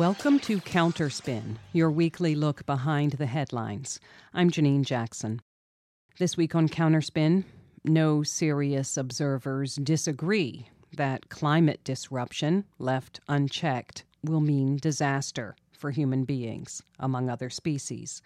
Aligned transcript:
Welcome 0.00 0.38
to 0.40 0.60
Counterspin, 0.60 1.56
your 1.74 1.90
weekly 1.90 2.34
look 2.34 2.64
behind 2.64 3.12
the 3.12 3.26
headlines. 3.26 4.00
I'm 4.32 4.50
Janine 4.50 4.82
Jackson. 4.82 5.42
This 6.18 6.38
week 6.38 6.54
on 6.54 6.70
Counterspin, 6.70 7.44
no 7.84 8.22
serious 8.22 8.96
observers 8.96 9.74
disagree 9.74 10.70
that 10.96 11.28
climate 11.28 11.84
disruption, 11.84 12.64
left 12.78 13.20
unchecked, 13.28 14.04
will 14.24 14.40
mean 14.40 14.78
disaster 14.78 15.54
for 15.70 15.90
human 15.90 16.24
beings, 16.24 16.82
among 16.98 17.28
other 17.28 17.50
species. 17.50 18.22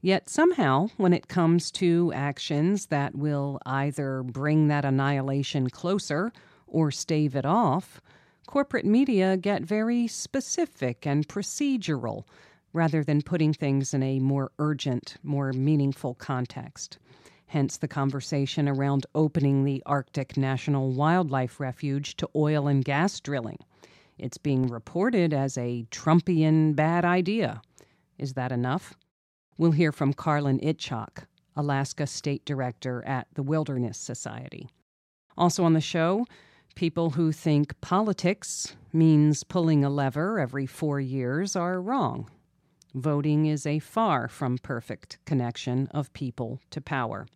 Yet 0.00 0.30
somehow, 0.30 0.90
when 0.98 1.12
it 1.12 1.26
comes 1.26 1.72
to 1.72 2.12
actions 2.14 2.86
that 2.86 3.16
will 3.16 3.58
either 3.66 4.22
bring 4.22 4.68
that 4.68 4.84
annihilation 4.84 5.68
closer 5.68 6.30
or 6.68 6.92
stave 6.92 7.34
it 7.34 7.44
off, 7.44 8.00
corporate 8.48 8.86
media 8.86 9.36
get 9.36 9.62
very 9.62 10.08
specific 10.08 11.06
and 11.06 11.28
procedural 11.28 12.24
rather 12.72 13.04
than 13.04 13.20
putting 13.20 13.52
things 13.52 13.92
in 13.92 14.02
a 14.02 14.18
more 14.20 14.50
urgent, 14.58 15.18
more 15.22 15.52
meaningful 15.52 16.14
context. 16.14 16.98
Hence 17.48 17.76
the 17.76 17.86
conversation 17.86 18.66
around 18.66 19.04
opening 19.14 19.64
the 19.64 19.82
Arctic 19.84 20.38
National 20.38 20.92
Wildlife 20.92 21.60
Refuge 21.60 22.16
to 22.16 22.28
oil 22.34 22.66
and 22.66 22.82
gas 22.82 23.20
drilling. 23.20 23.58
It's 24.16 24.38
being 24.38 24.66
reported 24.66 25.34
as 25.34 25.58
a 25.58 25.86
Trumpian 25.90 26.74
bad 26.74 27.04
idea. 27.04 27.60
Is 28.18 28.32
that 28.32 28.50
enough? 28.50 28.94
We'll 29.58 29.72
hear 29.72 29.92
from 29.92 30.14
Karlin 30.14 30.64
Itchoak, 30.64 31.26
Alaska 31.54 32.06
State 32.06 32.46
Director 32.46 33.04
at 33.06 33.26
the 33.34 33.42
Wilderness 33.42 33.98
Society. 33.98 34.70
Also 35.36 35.64
on 35.64 35.74
the 35.74 35.82
show, 35.82 36.24
People 36.74 37.10
who 37.10 37.32
think 37.32 37.80
politics 37.80 38.76
means 38.92 39.44
pulling 39.44 39.84
a 39.84 39.90
lever 39.90 40.38
every 40.38 40.66
four 40.66 41.00
years 41.00 41.56
are 41.56 41.80
wrong. 41.80 42.30
Voting 42.94 43.46
is 43.46 43.66
a 43.66 43.78
far 43.80 44.28
from 44.28 44.58
perfect 44.58 45.18
connection 45.24 45.88
of 45.88 46.12
people 46.12 46.60
to 46.70 46.80
power. 46.80 47.26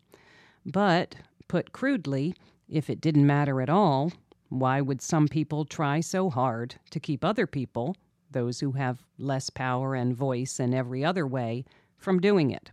But, 0.65 1.17
put 1.49 1.73
crudely, 1.73 2.35
if 2.69 2.89
it 2.89 3.01
didn't 3.01 3.27
matter 3.27 3.61
at 3.61 3.69
all, 3.69 4.13
why 4.49 4.81
would 4.81 5.03
some 5.03 5.29
people 5.29 5.65
try 5.65 6.01
so 6.01 6.31
hard 6.31 6.77
to 6.91 7.01
keep 7.01 7.25
other 7.25 7.47
people, 7.47 7.97
those 8.31 8.61
who 8.61 8.73
have 8.73 9.03
less 9.19 9.51
power 9.51 9.95
and 9.95 10.17
voice 10.17 10.61
in 10.61 10.73
every 10.73 11.05
other 11.05 11.27
way, 11.27 11.65
from 11.99 12.21
doing 12.21 12.51
it? 12.51 12.71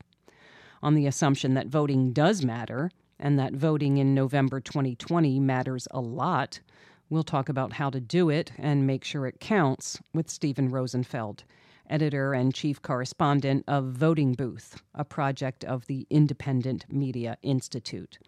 On 0.81 0.93
the 0.93 1.07
assumption 1.07 1.53
that 1.55 1.67
voting 1.67 2.13
does 2.13 2.45
matter, 2.45 2.91
and 3.19 3.37
that 3.37 3.53
voting 3.53 3.97
in 3.97 4.15
November 4.15 4.59
2020 4.59 5.39
matters 5.39 5.87
a 5.91 5.99
lot, 5.99 6.59
we'll 7.09 7.23
talk 7.23 7.49
about 7.49 7.73
how 7.73 7.89
to 7.89 7.99
do 7.99 8.29
it 8.29 8.51
and 8.57 8.87
make 8.87 9.03
sure 9.03 9.25
it 9.25 9.39
counts 9.39 9.99
with 10.13 10.29
Steven 10.29 10.69
Rosenfeld, 10.69 11.43
editor 11.89 12.33
and 12.33 12.53
chief 12.53 12.81
correspondent 12.81 13.63
of 13.67 13.85
Voting 13.85 14.33
Booth, 14.33 14.81
a 14.93 15.03
project 15.03 15.63
of 15.65 15.85
the 15.87 16.05
Independent 16.09 16.85
Media 16.91 17.37
Institute. 17.41 18.19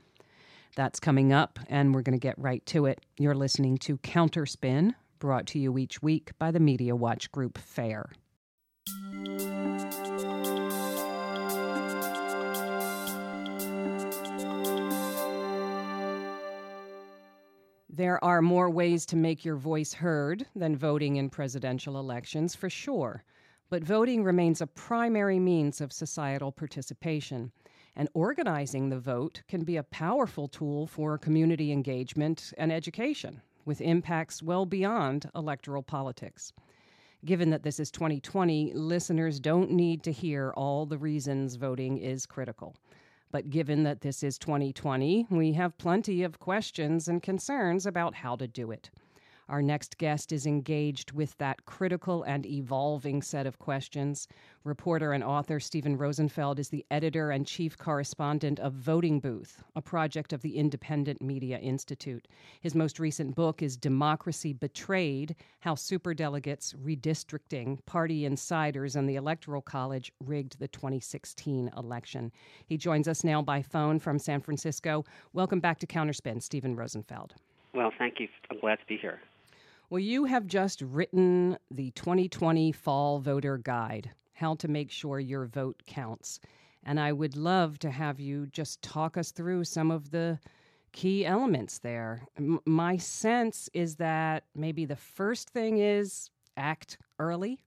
That's 0.76 1.00
coming 1.00 1.34
up, 1.34 1.60
and 1.70 1.94
we're 1.94 2.02
going 2.02 2.18
to 2.18 2.20
get 2.20 2.40
right 2.40 2.66
to 2.68 2.86
it. 2.86 3.02
You're 3.18 3.36
listening 3.36 3.78
to 3.80 3.98
Counterspin, 3.98 4.96
brought 5.20 5.46
to 5.48 5.60
you 5.60 5.78
each 5.78 6.02
week 6.02 6.32
by 6.40 6.52
the 6.52 6.60
Media 6.60 6.96
Watch 6.96 7.32
Group 7.32 7.58
FAIR. 7.58 8.10
There 18.02 18.24
are 18.24 18.42
more 18.42 18.68
ways 18.68 19.06
to 19.06 19.16
make 19.16 19.46
your 19.46 19.58
voice 19.58 19.94
heard 19.94 20.48
than 20.56 20.76
voting 20.76 21.18
in 21.18 21.30
presidential 21.30 22.00
elections, 22.00 22.56
for 22.56 22.68
sure. 22.68 23.24
But 23.70 23.84
voting 23.84 24.24
remains 24.24 24.60
a 24.60 24.66
primary 24.66 25.38
means 25.38 25.82
of 25.82 25.94
societal 25.94 26.52
participation. 26.52 27.52
And 27.96 28.10
organizing 28.16 28.90
the 28.90 28.98
vote 28.98 29.44
can 29.48 29.64
be 29.64 29.78
a 29.78 29.84
powerful 29.84 30.48
tool 30.48 30.88
for 30.88 31.20
community 31.20 31.72
engagement 31.72 32.56
and 32.58 32.72
education, 32.72 33.40
with 33.66 33.82
impacts 33.82 34.42
well 34.42 34.66
beyond 34.66 35.30
electoral 35.36 35.84
politics. 35.84 36.54
Given 37.24 37.52
that 37.52 37.62
this 37.62 37.80
is 37.80 37.92
2020, 37.92 38.74
listeners 38.74 39.40
don't 39.40 39.70
need 39.70 40.02
to 40.06 40.12
hear 40.12 40.54
all 40.58 40.88
the 40.88 40.98
reasons 40.98 41.56
voting 41.56 42.00
is 42.00 42.26
critical. 42.26 42.76
But 43.32 43.50
given 43.50 43.84
that 43.84 44.02
this 44.02 44.24
is 44.24 44.38
2020, 44.38 45.28
we 45.30 45.54
have 45.54 45.78
plenty 45.78 46.22
of 46.24 46.40
questions 46.40 47.08
and 47.08 47.24
concerns 47.24 47.86
about 47.86 48.16
how 48.16 48.36
to 48.36 48.48
do 48.48 48.72
it. 48.72 48.90
Our 49.52 49.62
next 49.62 49.98
guest 49.98 50.32
is 50.32 50.46
engaged 50.46 51.12
with 51.12 51.38
that 51.38 51.66
critical 51.66 52.24
and 52.24 52.46
evolving 52.46 53.22
set 53.22 53.46
of 53.46 53.60
questions. 53.60 54.30
Reporter 54.64 55.12
and 55.12 55.26
author 55.26 55.60
Steven 55.60 55.98
Rosenfeld 55.98 56.58
is 56.58 56.70
the 56.70 56.86
editor 56.90 57.32
and 57.32 57.46
chief 57.46 57.78
correspondent 57.78 58.62
of 58.62 58.72
Voting 58.72 59.20
Booth, 59.20 59.62
a 59.76 59.82
project 59.82 60.32
of 60.32 60.42
the 60.42 60.56
Independent 60.56 61.22
Media 61.22 61.58
Institute. 61.58 62.30
His 62.62 62.76
most 62.76 62.98
recent 62.98 63.36
book 63.36 63.62
is 63.62 63.76
Democracy 63.76 64.54
Betrayed 64.54 65.36
How 65.60 65.76
Superdelegates, 65.76 66.74
Redistricting, 66.78 67.86
Party 67.86 68.24
Insiders, 68.24 68.96
and 68.96 69.10
the 69.10 69.18
Electoral 69.18 69.62
College 69.62 70.14
Rigged 70.24 70.60
the 70.60 70.70
2016 70.70 71.70
Election. 71.76 72.32
He 72.68 72.78
joins 72.78 73.10
us 73.10 73.26
now 73.26 73.42
by 73.42 73.62
phone 73.62 74.00
from 74.00 74.18
San 74.18 74.40
Francisco. 74.40 75.04
Welcome 75.34 75.60
back 75.60 75.80
to 75.80 75.88
Counterspin, 75.88 76.42
Steven 76.42 76.74
Rosenfeld. 76.78 77.34
Well, 77.74 77.92
thank 77.98 78.22
you. 78.22 78.30
I'm 78.50 78.60
glad 78.60 78.80
to 78.80 78.86
be 78.86 78.96
here. 78.96 79.20
Well, 79.92 80.00
you 80.00 80.24
have 80.24 80.48
just 80.48 80.82
written 80.82 81.58
the 81.70 81.92
2020 81.92 82.72
Fall 82.72 83.20
Voter 83.20 83.58
Guide 83.58 84.10
How 84.32 84.56
to 84.56 84.70
Make 84.70 84.90
Sure 84.90 85.20
Your 85.20 85.48
Vote 85.48 85.84
Counts. 85.86 86.40
And 86.86 86.98
I 86.98 87.12
would 87.12 87.36
love 87.36 87.78
to 87.80 87.92
have 87.92 88.18
you 88.18 88.48
just 88.48 88.82
talk 88.82 89.18
us 89.18 89.32
through 89.32 89.66
some 89.66 89.92
of 89.92 90.12
the 90.12 90.40
key 90.94 91.26
elements 91.26 91.80
there. 91.80 92.26
M- 92.38 92.62
my 92.66 92.96
sense 92.96 93.70
is 93.74 93.98
that 93.98 94.46
maybe 94.56 94.86
the 94.86 94.96
first 94.96 95.50
thing 95.50 95.80
is 95.80 96.30
act 96.56 96.98
early. 97.20 97.62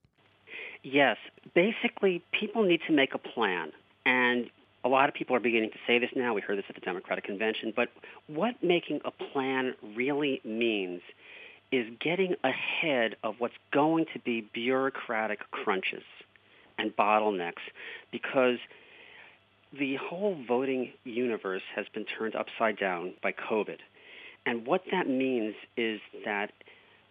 Yes. 0.81 1.17
Basically, 1.53 2.23
people 2.31 2.63
need 2.63 2.81
to 2.87 2.91
make 2.91 3.13
a 3.13 3.19
plan. 3.19 3.71
And 4.03 4.49
a 4.83 4.89
lot 4.89 5.09
of 5.09 5.13
people 5.13 5.35
are 5.35 5.39
beginning 5.39 5.69
to 5.69 5.79
say 5.85 5.99
this 5.99 6.09
now. 6.15 6.33
We 6.33 6.41
heard 6.41 6.57
this 6.57 6.65
at 6.69 6.73
the 6.73 6.81
Democratic 6.81 7.25
Convention. 7.25 7.71
But 7.75 7.89
what 8.25 8.55
making 8.63 9.01
a 9.05 9.11
plan 9.11 9.75
really 9.95 10.41
means 10.43 11.03
is 11.75 11.87
getting 11.99 12.35
ahead 12.41 13.17
of 13.21 13.35
what's 13.39 13.55
going 13.73 14.05
to 14.13 14.19
be 14.19 14.47
bureaucratic 14.53 15.39
crunches 15.51 16.03
and 16.77 16.95
bottlenecks 16.95 17.63
because 18.13 18.59
the 19.77 19.97
whole 19.97 20.37
voting 20.47 20.93
universe 21.03 21.63
has 21.75 21.85
been 21.93 22.05
turned 22.05 22.33
upside 22.33 22.77
down 22.77 23.13
by 23.21 23.33
COVID. 23.33 23.79
And 24.45 24.65
what 24.65 24.83
that 24.91 25.09
means 25.09 25.53
is 25.75 25.99
that 26.23 26.51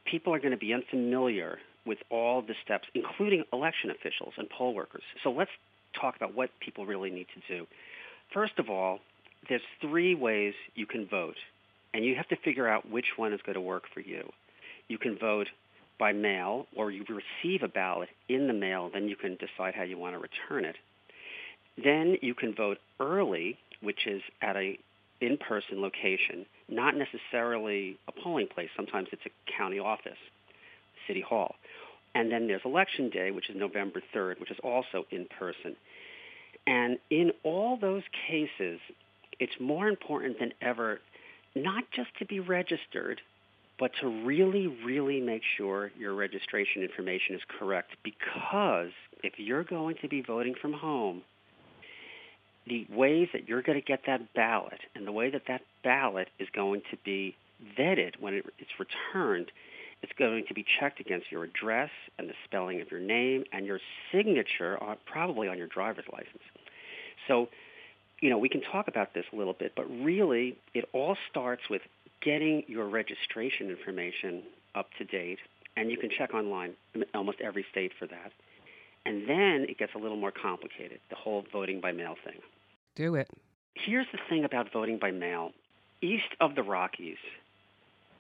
people 0.07 0.33
are 0.33 0.39
going 0.39 0.53
to 0.53 0.57
be 0.57 0.73
unfamiliar 0.73 1.59
with 1.85 1.99
all 2.11 2.41
the 2.41 2.55
steps, 2.65 2.89
including 2.95 3.45
election 3.53 3.91
officials 3.91 4.33
and 4.39 4.49
poll 4.49 4.73
workers. 4.73 5.03
So 5.23 5.31
let's 5.31 5.51
talk 6.01 6.17
about 6.17 6.35
what 6.35 6.49
people 6.61 6.87
really 6.87 7.11
need 7.11 7.27
to 7.35 7.55
do. 7.55 7.67
First 8.33 8.59
of 8.59 8.71
all, 8.71 9.01
there's 9.47 9.61
three 9.83 10.15
ways 10.15 10.55
you 10.75 10.87
can 10.87 11.07
vote, 11.07 11.37
and 11.93 12.03
you 12.03 12.15
have 12.15 12.29
to 12.29 12.37
figure 12.37 12.67
out 12.67 12.91
which 12.91 13.09
one 13.17 13.35
is 13.35 13.41
going 13.45 13.57
to 13.57 13.61
work 13.61 13.85
for 13.93 14.01
you 14.01 14.33
you 14.89 14.99
can 14.99 15.19
vote 15.19 15.49
by 15.99 16.13
mail 16.13 16.67
or 16.77 16.91
you 16.91 17.05
receive 17.09 17.63
a 17.63 17.69
ballot 17.69 18.09
in 18.29 18.47
the 18.47 18.53
mail, 18.53 18.91
then 18.93 19.09
you 19.09 19.17
can 19.17 19.37
decide 19.37 19.75
how 19.75 19.83
you 19.83 19.97
want 19.99 20.15
to 20.15 20.19
return 20.19 20.65
it. 20.65 20.77
Then 21.83 22.17
you 22.21 22.35
can 22.35 22.55
vote 22.55 22.79
early, 23.01 23.59
which 23.81 24.07
is 24.07 24.23
at 24.43 24.57
a 24.57 24.79
in-person 25.21 25.81
location, 25.81 26.45
not 26.69 26.95
necessarily 26.97 27.99
a 28.09 28.13
polling 28.13 28.49
place. 28.49 28.69
Sometimes 28.77 29.09
it's 29.13 29.23
a 29.27 29.53
county 29.57 29.79
office, 29.79 30.19
city 31.07 31.21
hall. 31.21 31.55
And 32.15 32.31
then 32.31 32.47
there's 32.47 32.63
election 32.65 33.11
day, 33.11 33.31
which 33.31 33.51
is 33.51 33.57
November 33.57 34.01
3rd, 34.15 34.41
which 34.41 34.51
is 34.51 34.59
also 34.63 35.05
in 35.11 35.27
person. 35.39 35.75
And 36.67 36.99
in 37.11 37.33
all 37.43 37.77
those 37.77 38.03
cases, 38.29 38.81
it's 39.41 39.53
more 39.61 39.89
important 39.89 40.39
than 40.39 40.53
ever 40.61 41.01
not 41.57 41.85
just 41.95 42.11
to 42.19 42.25
be 42.25 42.41
registered, 42.41 43.21
but 43.79 43.91
to 44.01 44.09
really, 44.09 44.67
really 44.85 45.21
make 45.21 45.43
sure 45.57 45.91
your 45.99 46.15
registration 46.15 46.83
information 46.83 47.35
is 47.35 47.41
correct 47.59 47.91
because 48.03 48.91
if 49.23 49.35
you're 49.39 49.65
going 49.65 49.97
to 50.03 50.09
be 50.09 50.23
voting 50.23 50.55
from 50.61 50.73
home, 50.73 51.23
the 52.67 52.87
ways 52.91 53.29
that 53.33 53.49
you're 53.49 53.63
going 53.63 53.79
to 53.79 53.85
get 53.85 54.01
that 54.07 54.33
ballot 54.35 54.81
and 54.95 55.07
the 55.07 55.13
way 55.13 55.31
that 55.31 55.43
that 55.49 55.63
ballot 55.83 56.29
is 56.39 56.49
going 56.55 56.83
to 56.91 56.97
be 57.05 57.35
vetted 57.79 58.13
when 58.21 58.35
it's 58.35 58.71
returned, 58.79 59.51
it's 60.03 60.13
going 60.19 60.45
to 60.49 60.55
be 60.55 60.65
checked 60.79 61.01
against 61.01 61.31
your 61.31 61.45
address 61.45 61.91
and 62.19 62.29
the 62.29 62.35
spelling 62.45 62.81
of 62.81 62.91
your 62.91 63.01
name 63.01 63.45
and 63.53 63.67
your 63.67 63.81
signature, 64.13 64.83
on, 64.83 64.97
probably 65.05 65.49
on 65.49 65.59
your 65.59 65.67
driver's 65.67 66.05
license. 66.13 66.43
So, 67.29 67.49
you 68.21 68.31
know, 68.31 68.39
we 68.39 68.49
can 68.49 68.61
talk 68.61 68.89
about 68.89 69.15
this 69.15 69.25
a 69.33 69.37
little 69.37 69.53
bit, 69.53 69.73
but 69.77 69.85
really 69.91 70.57
it 70.75 70.89
all 70.93 71.17
starts 71.31 71.63
with 71.69 71.83
getting 72.25 72.65
your 72.67 72.87
registration 72.89 73.71
information 73.71 74.43
up 74.75 74.87
to 74.99 75.05
date 75.05 75.39
and 75.77 75.91
you 75.91 75.97
can 75.97 76.11
check 76.17 76.35
online 76.35 76.75
in 76.95 77.05
almost 77.15 77.41
every 77.41 77.65
state 77.71 77.93
for 77.99 78.07
that. 78.07 78.33
And 79.07 79.29
then 79.29 79.67
it 79.69 79.79
gets 79.79 79.93
a 79.95 79.99
little 79.99 80.17
more 80.17 80.33
complicated, 80.33 81.01
the 81.11 81.17
whole 81.17 81.45
voting 81.53 81.81
by 81.81 81.93
mail 81.93 82.15
thing. 82.25 82.41
Do 82.97 83.17
it. 83.17 83.29
Here's 83.75 84.07
the 84.13 84.19
thing 84.29 84.45
about 84.45 84.73
voting 84.73 84.99
by 84.99 85.11
mail. 85.11 85.51
East 86.01 86.35
of 86.41 86.55
the 86.55 86.63
Rockies, 86.63 87.19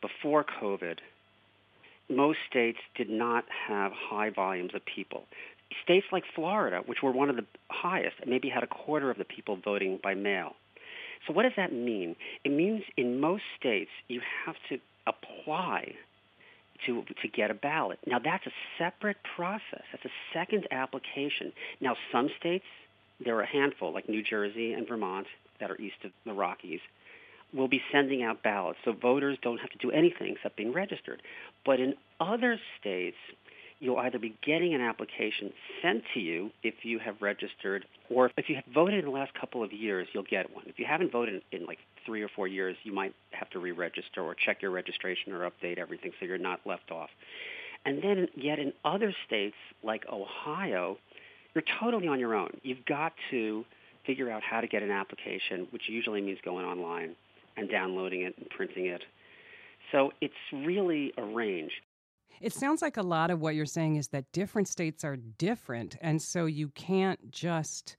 before 0.01 0.45
COVID, 0.45 0.99
most 2.11 2.39
states 2.51 2.79
did 2.97 3.09
not 3.09 3.45
have 3.69 3.93
high 3.93 4.31
volumes 4.31 4.73
of 4.75 4.83
people. 4.85 5.25
States 5.83 6.07
like 6.13 6.25
Florida, 6.35 6.83
which 6.85 7.03
were 7.03 7.13
one 7.13 7.31
of 7.31 7.37
the 7.37 7.47
highest, 7.71 8.17
maybe 8.27 8.49
had 8.49 8.63
a 8.63 8.67
quarter 8.67 9.11
of 9.11 9.17
the 9.17 9.25
people 9.25 9.57
voting 9.57 9.99
by 10.03 10.15
mail. 10.15 10.55
So 11.27 11.33
what 11.33 11.45
does 11.45 11.53
that 11.57 11.73
mean? 11.73 12.17
It 12.45 12.53
means 12.53 12.83
in 12.97 13.21
most 13.21 13.45
states 13.59 13.91
you 14.09 14.21
have 14.45 14.57
to 14.69 14.79
apply 15.07 15.95
to 16.87 17.05
to 17.23 17.29
get 17.29 17.51
a 17.51 17.55
ballot. 17.55 17.99
Now 18.07 18.19
that's 18.19 18.47
a 18.47 18.53
separate 18.79 19.17
process. 19.37 19.83
That's 19.93 20.05
a 20.05 20.15
second 20.33 20.67
application. 20.71 21.53
Now 21.81 21.97
some 22.13 22.29
states, 22.39 22.65
there 23.25 23.37
are 23.37 23.43
a 23.43 23.47
handful 23.47 23.93
like 23.93 24.09
New 24.09 24.23
Jersey 24.23 24.73
and 24.73 24.87
Vermont 24.87 25.27
that 25.61 25.71
are 25.71 25.81
east 25.81 25.97
of 26.05 26.11
the 26.25 26.33
Rockies, 26.33 26.81
will 27.53 27.69
be 27.69 27.81
sending 27.93 28.23
out 28.23 28.43
ballots. 28.43 28.79
So 28.85 28.93
voters 28.93 29.39
don't 29.41 29.59
have 29.59 29.71
to 29.71 29.79
do 29.79 29.91
anything 29.93 30.33
except 30.33 30.57
being 30.57 30.73
registered. 30.73 31.23
But 31.65 31.79
in 31.79 31.95
other 32.21 32.59
states, 32.81 33.17
you'll 33.85 33.99
either 33.99 34.19
be 34.19 34.35
getting 34.45 34.75
an 34.75 34.81
application 34.81 35.53
sent 35.83 36.03
to 36.15 36.21
you 36.21 36.51
if 36.63 36.75
you 36.85 36.99
have 36.99 37.17
registered, 37.21 37.85
or 38.09 38.31
if 38.39 38.49
you 38.49 38.55
have 38.55 38.65
voted 38.73 39.01
in 39.01 39.05
the 39.05 39.11
last 39.11 39.33
couple 39.39 39.63
of 39.63 39.73
years, 39.73 40.09
you'll 40.15 40.25
get 40.25 40.53
one. 40.55 40.65
If 40.67 40.79
you 40.79 40.87
haven't 40.89 41.13
voted 41.13 41.43
in 41.53 41.67
like 41.67 41.79
three 42.07 42.23
or 42.23 42.29
four 42.35 42.49
years, 42.49 42.77
you 42.85 42.95
might 42.95 43.15
have 43.33 43.51
to 43.51 43.59
re-register 43.59 44.23
or 44.23 44.35
check 44.35 44.63
your 44.63 44.71
registration 44.71 45.33
or 45.33 45.51
update 45.51 45.79
everything 45.79 46.13
so 46.19 46.25
you're 46.25 46.39
not 46.39 46.61
left 46.65 46.91
off. 46.91 47.11
And 47.85 48.03
then 48.03 48.27
yet 48.35 48.59
in 48.59 48.73
other 48.87 49.15
states 49.27 49.57
like 49.83 50.05
Ohio, 50.11 50.97
you're 51.55 51.65
totally 51.79 52.09
on 52.09 52.19
your 52.19 52.35
own. 52.35 52.49
You've 52.63 52.85
got 52.87 53.13
to 53.31 53.67
figure 54.07 54.31
out 54.31 54.43
how 54.43 54.63
to 54.63 54.67
get 54.67 54.83
an 54.83 54.91
application, 54.91 55.67
which 55.71 55.83
usually 55.89 56.23
means 56.23 56.39
going 56.43 56.65
online 56.65 57.15
and 57.59 57.71
downloading 57.71 58.23
it 58.23 58.35
and 58.39 58.49
printing 58.49 58.87
it. 58.87 59.03
So 59.93 60.11
it's 60.23 60.35
really 60.53 61.13
a 61.19 61.23
range. 61.23 61.71
It 62.41 62.53
sounds 62.53 62.83
like 62.83 62.97
a 62.97 63.03
lot 63.03 63.31
of 63.31 63.41
what 63.41 63.55
you're 63.55 63.67
saying 63.67 63.97
is 63.97 64.09
that 64.09 64.31
different 64.33 64.69
states 64.69 65.05
are 65.05 65.17
different. 65.17 65.97
And 66.01 66.21
so 66.21 66.47
you 66.47 66.69
can't 66.69 67.31
just 67.31 67.97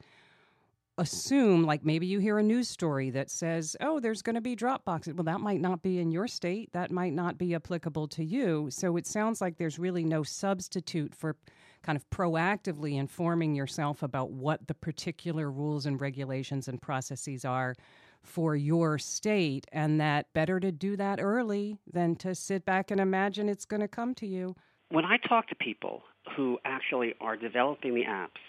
assume, 0.98 1.64
like 1.66 1.84
maybe 1.84 2.08
you 2.08 2.20
hear 2.20 2.38
a 2.38 2.44
news 2.44 2.70
story 2.70 3.10
that 3.10 3.30
says, 3.30 3.76
oh, 3.82 4.00
there's 4.00 4.22
going 4.22 4.36
to 4.36 4.42
be 4.42 4.56
drop 4.56 4.86
boxes. 4.86 5.14
Well, 5.14 5.26
that 5.26 5.42
might 5.42 5.60
not 5.60 5.82
be 5.82 6.00
in 6.00 6.12
your 6.12 6.28
state. 6.28 6.72
That 6.74 6.92
might 6.92 7.14
not 7.14 7.38
be 7.38 7.54
applicable 7.54 8.08
to 8.10 8.24
you. 8.24 8.70
So 8.72 8.96
it 8.96 9.06
sounds 9.06 9.42
like 9.42 9.58
there's 9.58 9.78
really 9.78 10.06
no 10.06 10.24
substitute 10.24 11.14
for 11.14 11.36
kind 11.84 11.98
of 11.98 12.10
proactively 12.10 12.98
informing 12.98 13.56
yourself 13.56 14.04
about 14.04 14.32
what 14.32 14.68
the 14.68 14.74
particular 14.74 15.52
rules 15.52 15.86
and 15.86 16.00
regulations 16.00 16.68
and 16.68 16.82
processes 16.82 17.46
are 17.46 17.76
for 18.26 18.56
your 18.56 18.98
state, 18.98 19.66
and 19.72 20.00
that 20.02 20.34
better 20.34 20.60
to 20.60 20.72
do 20.72 20.98
that 20.98 21.20
early 21.22 21.78
than 21.92 22.16
to 22.18 22.36
sit 22.36 22.66
back 22.66 22.92
and 22.92 23.00
imagine 23.00 23.48
it's 23.48 23.66
going 23.66 23.82
to 23.82 23.88
come 23.88 24.14
to 24.16 24.28
you. 24.28 24.56
When 24.90 25.06
I 25.06 25.18
talk 25.18 25.48
to 25.50 25.56
people 25.56 26.04
who 26.36 26.60
actually 26.66 27.16
are 27.22 27.36
developing 27.36 27.96
the 27.96 28.04
apps 28.04 28.42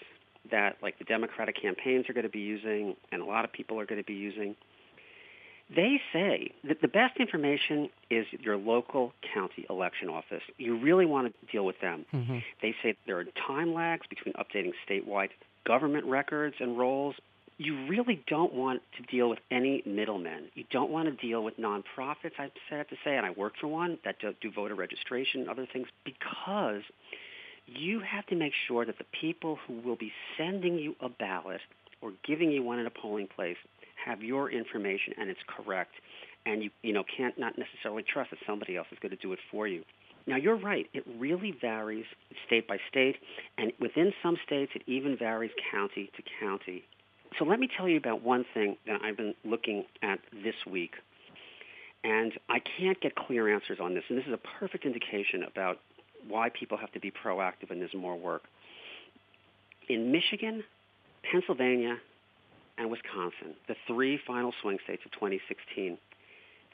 that 0.51 0.77
like 0.81 0.97
the 0.97 1.03
Democratic 1.03 1.61
campaigns 1.61 2.09
are 2.09 2.13
going 2.13 2.25
to 2.25 2.29
be 2.29 2.39
using 2.39 2.95
and 3.11 3.21
a 3.21 3.25
lot 3.25 3.45
of 3.45 3.51
people 3.51 3.79
are 3.79 3.85
going 3.85 4.01
to 4.01 4.05
be 4.05 4.13
using, 4.13 4.55
they 5.75 5.99
say 6.13 6.51
that 6.63 6.81
the 6.81 6.87
best 6.87 7.17
information 7.19 7.89
is 8.09 8.25
your 8.39 8.55
local 8.55 9.13
county 9.33 9.65
election 9.69 10.07
office. 10.07 10.43
You 10.57 10.79
really 10.79 11.05
want 11.05 11.27
to 11.27 11.51
deal 11.51 11.65
with 11.65 11.79
them. 11.81 12.05
Mm-hmm. 12.13 12.37
They 12.61 12.73
say 12.81 12.95
there 13.05 13.19
are 13.19 13.25
time 13.45 13.73
lags 13.73 14.07
between 14.07 14.33
updating 14.35 14.71
statewide 14.89 15.29
government 15.65 16.05
records 16.05 16.55
and 16.59 16.77
rolls 16.77 17.15
you 17.57 17.87
really 17.87 18.23
don't 18.27 18.53
want 18.53 18.81
to 18.97 19.03
deal 19.03 19.29
with 19.29 19.39
any 19.49 19.81
middlemen. 19.85 20.49
You 20.53 20.63
don't 20.71 20.91
want 20.91 21.07
to 21.09 21.27
deal 21.27 21.43
with 21.43 21.57
nonprofits, 21.57 22.33
I'm 22.37 22.51
have 22.69 22.87
to 22.89 22.95
say, 23.03 23.17
and 23.17 23.25
I 23.25 23.31
work 23.31 23.53
for 23.59 23.67
one 23.67 23.97
that 24.05 24.17
do 24.19 24.51
voter 24.51 24.75
registration 24.75 25.41
and 25.41 25.49
other 25.49 25.67
things 25.71 25.87
because 26.05 26.83
you 27.65 27.99
have 27.99 28.25
to 28.27 28.35
make 28.35 28.53
sure 28.67 28.85
that 28.85 28.97
the 28.97 29.05
people 29.19 29.57
who 29.67 29.81
will 29.81 29.95
be 29.95 30.11
sending 30.37 30.77
you 30.77 30.95
a 31.01 31.09
ballot 31.09 31.61
or 32.01 32.11
giving 32.25 32.51
you 32.51 32.63
one 32.63 32.79
in 32.79 32.85
a 32.85 32.91
polling 32.91 33.27
place 33.27 33.57
have 34.05 34.21
your 34.21 34.51
information 34.51 35.13
and 35.19 35.29
it's 35.29 35.39
correct 35.47 35.91
and 36.45 36.63
you 36.63 36.69
you 36.81 36.93
know 36.93 37.03
can't 37.17 37.37
not 37.37 37.53
necessarily 37.57 38.03
trust 38.03 38.29
that 38.29 38.39
somebody 38.47 38.77
else 38.77 38.87
is 38.91 38.97
going 39.01 39.09
to 39.09 39.17
do 39.17 39.33
it 39.33 39.39
for 39.51 39.67
you. 39.67 39.83
Now 40.27 40.37
you're 40.37 40.57
right, 40.57 40.87
it 40.93 41.03
really 41.17 41.53
varies 41.59 42.05
state 42.45 42.67
by 42.67 42.77
state 42.89 43.15
and 43.57 43.73
within 43.79 44.13
some 44.23 44.37
states 44.45 44.71
it 44.75 44.83
even 44.85 45.17
varies 45.17 45.51
county 45.71 46.09
to 46.15 46.23
county. 46.39 46.83
So 47.37 47.45
let 47.45 47.59
me 47.59 47.67
tell 47.75 47.87
you 47.87 47.97
about 47.97 48.23
one 48.23 48.45
thing 48.53 48.77
that 48.87 49.01
I've 49.03 49.17
been 49.17 49.35
looking 49.43 49.85
at 50.01 50.19
this 50.43 50.55
week. 50.65 50.93
And 52.03 52.31
I 52.49 52.59
can't 52.59 52.99
get 53.01 53.15
clear 53.15 53.53
answers 53.53 53.79
on 53.81 53.93
this. 53.93 54.03
And 54.09 54.17
this 54.17 54.25
is 54.25 54.33
a 54.33 54.59
perfect 54.59 54.85
indication 54.85 55.43
about 55.43 55.79
why 56.27 56.49
people 56.49 56.77
have 56.77 56.91
to 56.93 56.99
be 56.99 57.11
proactive 57.11 57.69
and 57.69 57.81
there's 57.81 57.93
more 57.93 58.15
work. 58.15 58.43
In 59.89 60.11
Michigan, 60.11 60.63
Pennsylvania, 61.31 61.97
and 62.77 62.91
Wisconsin, 62.91 63.55
the 63.67 63.75
three 63.87 64.19
final 64.25 64.53
swing 64.61 64.77
states 64.83 65.01
of 65.05 65.11
2016, 65.13 65.97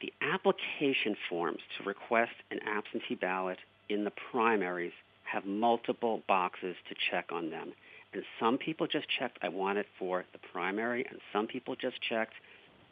the 0.02 0.14
application 0.22 1.16
forms 1.30 1.60
to 1.78 1.84
request 1.86 2.34
an 2.52 2.60
absentee 2.68 3.16
ballot 3.16 3.58
in 3.90 4.04
the 4.04 4.12
primaries 4.32 4.92
have 5.24 5.46
multiple 5.46 6.22
boxes 6.28 6.76
to 6.90 6.96
check 7.10 7.30
on 7.32 7.50
them. 7.50 7.72
And 8.14 8.24
some 8.40 8.58
people 8.58 8.88
just 8.88 9.08
checked, 9.20 9.40
I 9.42 9.50
want 9.50 9.80
it 9.80 9.88
for 9.98 10.24
the 10.34 10.40
primary, 10.52 11.06
and 11.10 11.20
some 11.32 11.48
people 11.48 11.76
just 11.76 11.98
checked, 12.08 12.34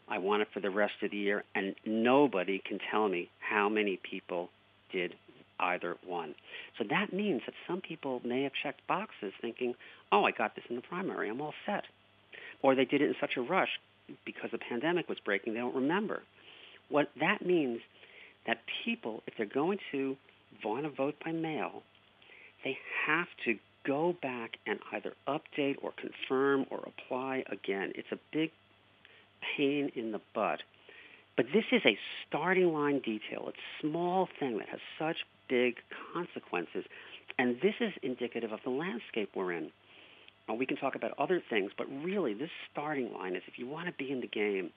I 0.07 0.17
want 0.17 0.41
it 0.41 0.47
for 0.53 0.59
the 0.59 0.69
rest 0.69 0.93
of 1.03 1.11
the 1.11 1.17
year, 1.17 1.43
and 1.55 1.75
nobody 1.85 2.61
can 2.67 2.79
tell 2.91 3.07
me 3.07 3.29
how 3.39 3.69
many 3.69 3.99
people 4.09 4.49
did 4.91 5.15
either 5.59 5.95
one. 6.05 6.33
So 6.77 6.83
that 6.89 7.13
means 7.13 7.41
that 7.45 7.53
some 7.67 7.81
people 7.81 8.21
may 8.25 8.43
have 8.43 8.51
checked 8.63 8.85
boxes 8.87 9.31
thinking, 9.41 9.75
oh, 10.11 10.25
I 10.25 10.31
got 10.31 10.55
this 10.55 10.65
in 10.69 10.75
the 10.75 10.81
primary, 10.81 11.29
I'm 11.29 11.39
all 11.39 11.53
set. 11.65 11.83
Or 12.63 12.75
they 12.75 12.85
did 12.85 13.01
it 13.01 13.09
in 13.09 13.15
such 13.21 13.37
a 13.37 13.41
rush 13.41 13.69
because 14.25 14.49
the 14.51 14.57
pandemic 14.57 15.07
was 15.07 15.19
breaking, 15.23 15.53
they 15.53 15.59
don't 15.59 15.75
remember. 15.75 16.23
What 16.89 17.09
that 17.19 17.45
means 17.45 17.79
that 18.47 18.57
people, 18.83 19.21
if 19.27 19.35
they're 19.37 19.45
going 19.45 19.77
to 19.91 20.17
want 20.65 20.83
to 20.83 20.89
vote 20.89 21.15
by 21.23 21.31
mail, 21.31 21.83
they 22.63 22.77
have 23.05 23.27
to 23.45 23.57
go 23.85 24.15
back 24.21 24.57
and 24.65 24.79
either 24.93 25.13
update 25.27 25.77
or 25.81 25.91
confirm 25.97 26.65
or 26.69 26.87
apply 26.87 27.43
again. 27.51 27.91
It's 27.95 28.11
a 28.11 28.19
big 28.31 28.51
pain 29.57 29.91
in 29.95 30.11
the 30.11 30.21
butt. 30.33 30.61
But 31.37 31.47
this 31.53 31.65
is 31.71 31.81
a 31.85 31.97
starting 32.27 32.73
line 32.73 32.99
detail. 32.99 33.45
It's 33.47 33.57
a 33.57 33.87
small 33.87 34.27
thing 34.39 34.57
that 34.59 34.69
has 34.69 34.79
such 34.99 35.17
big 35.49 35.75
consequences. 36.13 36.85
And 37.39 37.55
this 37.61 37.75
is 37.79 37.93
indicative 38.03 38.51
of 38.51 38.59
the 38.63 38.69
landscape 38.69 39.31
we're 39.35 39.53
in. 39.53 39.71
We 40.57 40.65
can 40.65 40.75
talk 40.75 40.95
about 40.95 41.13
other 41.17 41.41
things, 41.49 41.71
but 41.77 41.87
really 42.03 42.33
this 42.33 42.49
starting 42.71 43.13
line 43.13 43.37
is 43.37 43.43
if 43.47 43.57
you 43.57 43.67
want 43.67 43.87
to 43.87 43.93
be 43.93 44.11
in 44.11 44.19
the 44.19 44.27
game, 44.27 44.71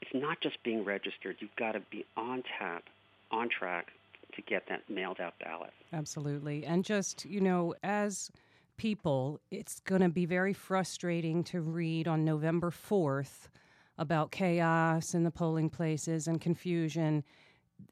it's 0.00 0.10
not 0.12 0.40
just 0.40 0.60
being 0.64 0.84
registered. 0.84 1.36
You've 1.38 1.54
got 1.56 1.72
to 1.72 1.80
be 1.90 2.04
on 2.16 2.42
tap, 2.58 2.82
on 3.30 3.48
track, 3.48 3.86
to 4.34 4.42
get 4.42 4.66
that 4.68 4.88
mailed 4.88 5.20
out 5.20 5.34
ballot. 5.38 5.72
Absolutely. 5.92 6.64
And 6.64 6.84
just, 6.84 7.24
you 7.24 7.40
know, 7.40 7.74
as 7.82 8.30
people, 8.76 9.40
it's 9.50 9.80
going 9.80 10.02
to 10.02 10.08
be 10.08 10.26
very 10.26 10.52
frustrating 10.52 11.44
to 11.44 11.60
read 11.60 12.08
on 12.08 12.24
November 12.24 12.70
4th 12.70 13.48
about 13.98 14.32
chaos 14.32 15.14
in 15.14 15.22
the 15.22 15.30
polling 15.30 15.70
places 15.70 16.26
and 16.26 16.40
confusion. 16.40 17.22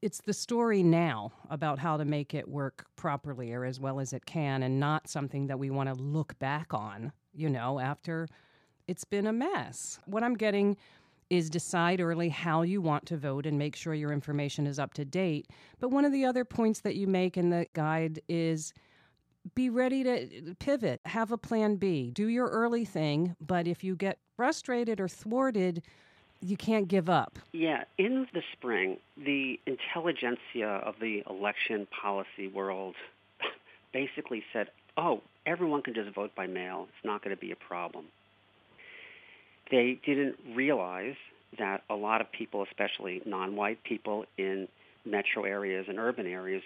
It's 0.01 0.21
the 0.21 0.33
story 0.33 0.83
now 0.83 1.33
about 1.51 1.79
how 1.79 1.97
to 1.97 2.05
make 2.05 2.35
it 2.35 2.49
work 2.49 2.87
properly 2.97 3.53
or 3.53 3.65
as 3.65 3.79
well 3.79 4.01
as 4.01 4.13
it 4.13 4.27
can, 4.27 4.63
and 4.63 4.81
not 4.81 5.09
something 5.09 5.47
that 5.47 5.59
we 5.59 5.71
want 5.71 5.89
to 5.89 5.95
look 5.95 6.39
back 6.39 6.75
on, 6.75 7.13
you 7.33 7.49
know, 7.49 7.79
after 7.79 8.29
it's 8.89 9.05
been 9.05 9.27
a 9.27 9.33
mess. 9.33 10.01
What 10.07 10.25
I'm 10.25 10.35
getting 10.35 10.77
is 11.33 11.49
decide 11.49 11.99
early 11.99 12.29
how 12.29 12.61
you 12.61 12.83
want 12.83 13.07
to 13.07 13.17
vote 13.17 13.47
and 13.47 13.59
make 13.59 13.75
sure 13.75 13.95
your 13.95 14.13
information 14.13 14.67
is 14.67 14.79
up 14.79 14.93
to 14.93 15.03
date. 15.03 15.49
But 15.81 15.89
one 15.89 16.05
of 16.05 16.13
the 16.13 16.27
other 16.27 16.45
points 16.45 16.81
that 16.81 16.95
you 16.95 17.07
make 17.07 17.39
in 17.39 17.49
the 17.49 17.67
guide 17.73 18.21
is 18.29 18.75
be 19.55 19.71
ready 19.71 20.05
to 20.05 20.55
pivot, 20.59 21.01
have 21.07 21.33
a 21.33 21.39
plan 21.39 21.77
B, 21.77 22.11
do 22.11 22.29
your 22.29 22.49
early 22.49 22.85
thing, 22.85 23.35
but 23.41 23.67
if 23.67 23.83
you 23.83 23.97
get 23.97 24.19
frustrated 24.37 25.01
or 25.01 25.09
thwarted, 25.09 25.83
you 26.43 26.59
can't 26.59 26.87
give 26.87 27.09
up. 27.09 27.39
Yeah, 27.53 27.85
in 27.97 28.27
the 28.35 28.43
spring, 28.53 28.99
the 29.17 29.59
intelligentsia 29.65 30.83
of 30.85 30.97
the 31.01 31.23
election 31.31 31.87
policy 31.87 32.47
world 32.47 32.95
basically 33.95 34.45
said, 34.53 34.69
oh, 34.99 35.23
everyone 35.47 35.81
can 35.81 35.95
just 35.95 36.15
vote 36.15 36.35
by 36.35 36.47
mail. 36.47 36.89
It's 36.91 37.07
not 37.07 37.25
going 37.25 37.35
to 37.35 37.41
be 37.41 37.53
a 37.53 37.57
problem 37.57 38.05
they 39.71 39.99
didn't 40.05 40.37
realize 40.55 41.15
that 41.59 41.83
a 41.91 41.95
lot 41.95 42.21
of 42.21 42.31
people, 42.33 42.65
especially 42.65 43.23
non-white 43.27 43.83
people 43.85 44.25
in 44.39 44.69
metro 45.05 45.45
areas 45.45 45.87
and 45.89 45.99
urban 45.99 46.27
areas, 46.27 46.63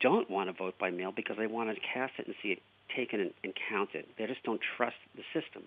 don't 0.00 0.30
want 0.30 0.48
to 0.48 0.52
vote 0.52 0.74
by 0.78 0.90
mail 0.90 1.12
because 1.14 1.36
they 1.38 1.46
want 1.46 1.70
to 1.70 1.80
cast 1.94 2.12
it 2.18 2.26
and 2.26 2.34
see 2.42 2.48
it 2.48 2.58
taken 2.94 3.20
and, 3.20 3.30
and 3.44 3.52
counted. 3.68 4.04
They 4.18 4.26
just 4.26 4.42
don't 4.42 4.60
trust 4.76 4.96
the 5.14 5.22
system. 5.32 5.62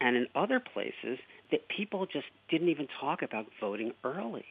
And 0.00 0.16
in 0.16 0.26
other 0.34 0.60
places, 0.60 1.18
that 1.50 1.60
people 1.68 2.06
just 2.06 2.26
didn't 2.50 2.68
even 2.68 2.86
talk 3.00 3.22
about 3.22 3.46
voting 3.60 3.92
early. 4.04 4.44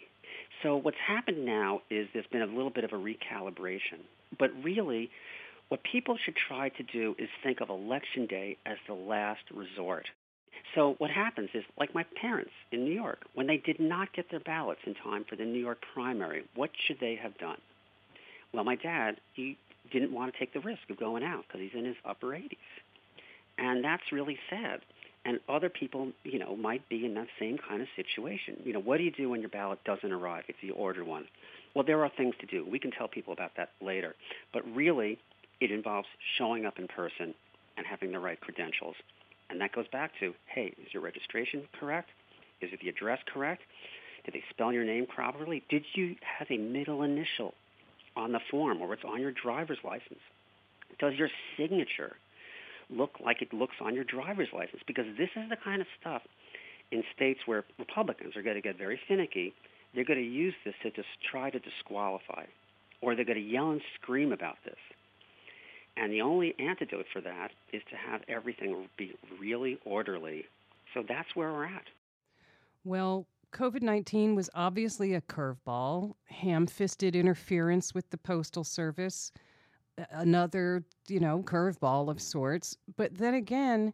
So 0.64 0.76
what's 0.78 0.98
happened 1.06 1.46
now 1.46 1.82
is 1.90 2.08
there's 2.14 2.26
been 2.28 2.42
a 2.42 2.48
little 2.48 2.70
bit 2.72 2.84
of 2.84 2.94
a 2.94 2.96
recalibration. 2.96 4.02
But 4.40 4.52
really, 4.64 5.10
what 5.70 5.82
people 5.84 6.18
should 6.24 6.36
try 6.36 6.70
to 6.70 6.84
do 6.84 7.16
is 7.20 7.30
think 7.44 7.62
of 7.62 7.70
election 7.70 8.26
day 8.26 8.58
as 8.66 8.78
the 8.88 8.94
last 8.94 9.42
resort. 9.54 10.08
So 10.74 10.96
what 10.98 11.12
happens 11.12 11.50
is, 11.54 11.64
like 11.78 11.94
my 11.94 12.06
parents 12.20 12.52
in 12.72 12.84
New 12.84 12.94
York, 12.94 13.20
when 13.34 13.48
they 13.48 13.58
did 13.58 13.80
not 13.80 14.12
get 14.14 14.30
their 14.30 14.40
ballots 14.42 14.82
in 14.86 14.96
time 14.96 15.26
for 15.30 15.36
the 15.36 15.46
New 15.46 15.60
York 15.60 15.78
primary, 15.94 16.44
what 16.56 16.72
should 16.86 17.00
they 17.00 17.16
have 17.16 17.38
done? 17.38 17.58
Well, 18.54 18.64
my 18.64 18.76
dad, 18.76 19.18
he 19.34 19.58
didn't 19.92 20.14
want 20.14 20.34
to 20.34 20.40
take 20.40 20.54
the 20.54 20.60
risk 20.60 20.82
of 20.90 20.98
going 20.98 21.24
out 21.24 21.44
because 21.48 21.62
he's 21.62 21.78
in 21.78 21.86
his 21.86 21.96
upper 22.06 22.28
80s. 22.28 22.58
And 23.58 23.84
that's 23.84 24.04
really 24.12 24.38
sad. 24.50 24.82
And 25.24 25.40
other 25.50 25.70
people, 25.70 26.12
you 26.24 26.40
know, 26.40 26.56
might 26.56 26.88
be 26.88 27.06
in 27.06 27.14
that 27.16 27.28
same 27.40 27.58
kind 27.58 27.82
of 27.82 27.88
situation. 27.96 28.58
You 28.64 28.74
know, 28.74 28.80
what 28.80 28.98
do 28.98 29.04
you 29.04 29.12
do 29.12 29.30
when 29.30 29.40
your 29.40 29.50
ballot 29.50 29.80
doesn't 29.84 30.12
arrive 30.12 30.44
if 30.48 30.58
you 30.62 30.74
order 30.74 31.04
one? 31.04 31.26
Well, 31.74 31.84
there 31.86 32.04
are 32.04 32.12
things 32.16 32.36
to 32.42 32.46
do. 32.46 32.66
We 32.70 32.80
can 32.80 32.92
tell 32.92 33.08
people 33.08 33.34
about 33.34 33.52
that 33.58 33.70
later. 33.82 34.16
But 34.54 34.64
really, 34.74 35.18
it 35.62 35.72
involves 35.72 36.08
showing 36.38 36.66
up 36.66 36.78
in 36.78 36.88
person 36.88 37.34
and 37.78 37.86
having 37.86 38.12
the 38.12 38.20
right 38.20 38.40
credentials. 38.40 38.96
And 39.50 39.62
that 39.62 39.72
goes 39.74 39.88
back 39.92 40.12
to, 40.20 40.34
hey, 40.48 40.74
is 40.82 40.94
your 40.94 41.04
registration 41.04 41.64
correct? 41.80 42.10
Is 42.62 42.72
it 42.74 42.80
the 42.82 42.90
address 42.90 43.20
correct? 43.32 43.62
Did 44.26 44.34
they 44.34 44.44
spell 44.50 44.74
your 44.74 44.86
name 44.86 45.06
properly? 45.06 45.64
Did 45.70 45.84
you 45.94 46.16
have 46.40 46.48
a 46.50 46.58
middle 46.58 47.04
initial 47.04 47.54
on 48.16 48.32
the 48.32 48.40
form 48.50 48.82
or 48.82 48.94
it's 48.94 49.04
on 49.04 49.22
your 49.22 49.32
driver's 49.32 49.78
license? 49.84 50.20
Does 51.00 51.14
your 51.16 51.30
signature 51.58 52.16
look 52.90 53.12
like 53.24 53.42
it 53.42 53.54
looks 53.54 53.76
on 53.82 53.94
your 53.94 54.04
driver's 54.04 54.50
license? 54.54 54.82
Because 54.88 55.06
this 55.18 55.30
is 55.36 55.50
the 55.50 55.58
kind 55.58 55.82
of 55.82 55.88
stuff 56.00 56.22
in 56.92 57.04
states 57.16 57.42
where 57.46 57.64
Republicans 57.78 58.36
are 58.36 58.42
going 58.42 58.56
to 58.56 58.62
get 58.62 58.78
very 58.78 59.00
finicky. 59.08 59.54
They're 59.94 60.06
going 60.06 60.20
to 60.20 60.26
use 60.26 60.54
this 60.64 60.74
to 60.84 60.92
just 60.92 61.08
try 61.32 61.50
to 61.50 61.60
disqualify, 61.60 62.46
or 63.02 63.16
they're 63.16 63.26
going 63.26 63.38
to 63.38 63.44
yell 63.44 63.72
and 63.72 63.82
scream 64.02 64.32
about 64.32 64.58
this. 64.66 64.78
And 65.98 66.12
the 66.12 66.22
only 66.22 66.56
antidote 66.60 67.06
for 67.14 67.22
that 67.22 67.52
is 67.72 67.82
to 67.90 67.96
have 67.96 68.22
everything 68.28 68.88
be 68.98 69.16
really 69.40 69.80
orderly. 69.86 70.46
So 70.94 71.04
that's 71.08 71.36
where 71.36 71.52
we're 71.54 71.66
at. 71.66 71.86
Well, 72.84 73.26
COVID 73.54 73.82
19 73.82 74.36
was 74.36 74.50
obviously 74.54 75.14
a 75.14 75.22
curveball, 75.22 76.16
ham 76.26 76.68
fisted 76.68 77.16
interference 77.16 77.94
with 77.94 78.10
the 78.10 78.18
Postal 78.18 78.66
Service, 78.66 79.32
another, 80.12 80.84
you 81.08 81.22
know, 81.22 81.42
curveball 81.42 82.10
of 82.10 82.22
sorts. 82.22 82.76
But 82.98 83.16
then 83.16 83.36
again, 83.36 83.94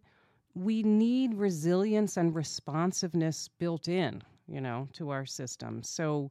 we 0.55 0.83
need 0.83 1.35
resilience 1.35 2.17
and 2.17 2.35
responsiveness 2.35 3.49
built 3.59 3.87
in, 3.87 4.23
you 4.47 4.61
know, 4.61 4.87
to 4.93 5.11
our 5.11 5.25
system. 5.25 5.83
So, 5.83 6.29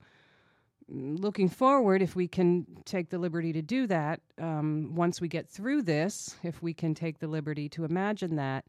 looking 0.91 1.49
forward, 1.49 2.03
if 2.03 2.17
we 2.17 2.27
can 2.27 2.67
take 2.85 3.11
the 3.11 3.19
liberty 3.19 3.53
to 3.53 3.63
do 3.63 3.87
that, 3.87 4.21
um, 4.39 4.95
once 4.95 5.21
we 5.21 5.29
get 5.29 5.49
through 5.49 5.83
this, 5.83 6.37
if 6.43 6.63
we 6.63 6.75
can 6.75 6.95
take 6.95 7.19
the 7.19 7.29
liberty 7.29 7.69
to 7.71 7.85
imagine 7.85 8.37
that, 8.37 8.65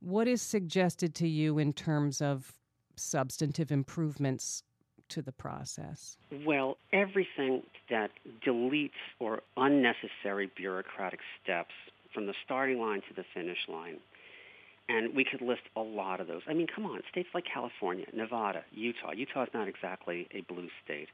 what 0.00 0.28
is 0.28 0.42
suggested 0.42 1.14
to 1.16 1.28
you 1.28 1.58
in 1.58 1.72
terms 1.72 2.20
of 2.20 2.52
substantive 2.96 3.70
improvements 3.70 4.62
to 5.08 5.22
the 5.22 5.32
process? 5.32 6.16
Well, 6.44 6.78
everything 6.92 7.62
that 7.90 8.10
deletes 8.46 8.90
or 9.18 9.42
unnecessary 9.56 10.50
bureaucratic 10.56 11.20
steps 11.42 11.72
from 12.12 12.26
the 12.26 12.34
starting 12.44 12.78
line 12.80 13.02
to 13.08 13.14
the 13.14 13.24
finish 13.34 13.58
line. 13.68 13.98
And 14.88 15.14
we 15.14 15.24
could 15.24 15.40
list 15.40 15.62
a 15.76 15.80
lot 15.80 16.20
of 16.20 16.26
those. 16.26 16.42
I 16.48 16.54
mean, 16.54 16.66
come 16.66 16.84
on, 16.84 17.00
states 17.10 17.28
like 17.32 17.44
California, 17.52 18.04
Nevada, 18.12 18.64
Utah. 18.72 19.12
Utah 19.12 19.44
is 19.44 19.48
not 19.54 19.68
exactly 19.68 20.28
a 20.32 20.40
blue 20.52 20.68
state 20.84 21.08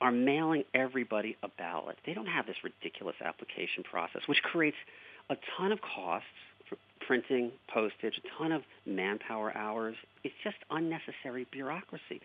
are 0.00 0.12
mailing 0.12 0.64
everybody 0.74 1.36
a 1.42 1.48
ballot. 1.48 1.96
They 2.06 2.14
don't 2.14 2.26
have 2.26 2.46
this 2.46 2.56
ridiculous 2.62 3.16
application 3.24 3.82
process, 3.82 4.22
which 4.26 4.42
creates 4.42 4.76
a 5.30 5.36
ton 5.56 5.72
of 5.72 5.80
costs 5.80 6.26
for 6.68 6.76
printing, 7.06 7.52
postage, 7.72 8.14
a 8.18 8.38
ton 8.38 8.52
of 8.52 8.62
manpower 8.86 9.56
hours. 9.56 9.96
It's 10.22 10.34
just 10.42 10.56
unnecessary 10.70 11.46
bureaucracy. 11.50 12.20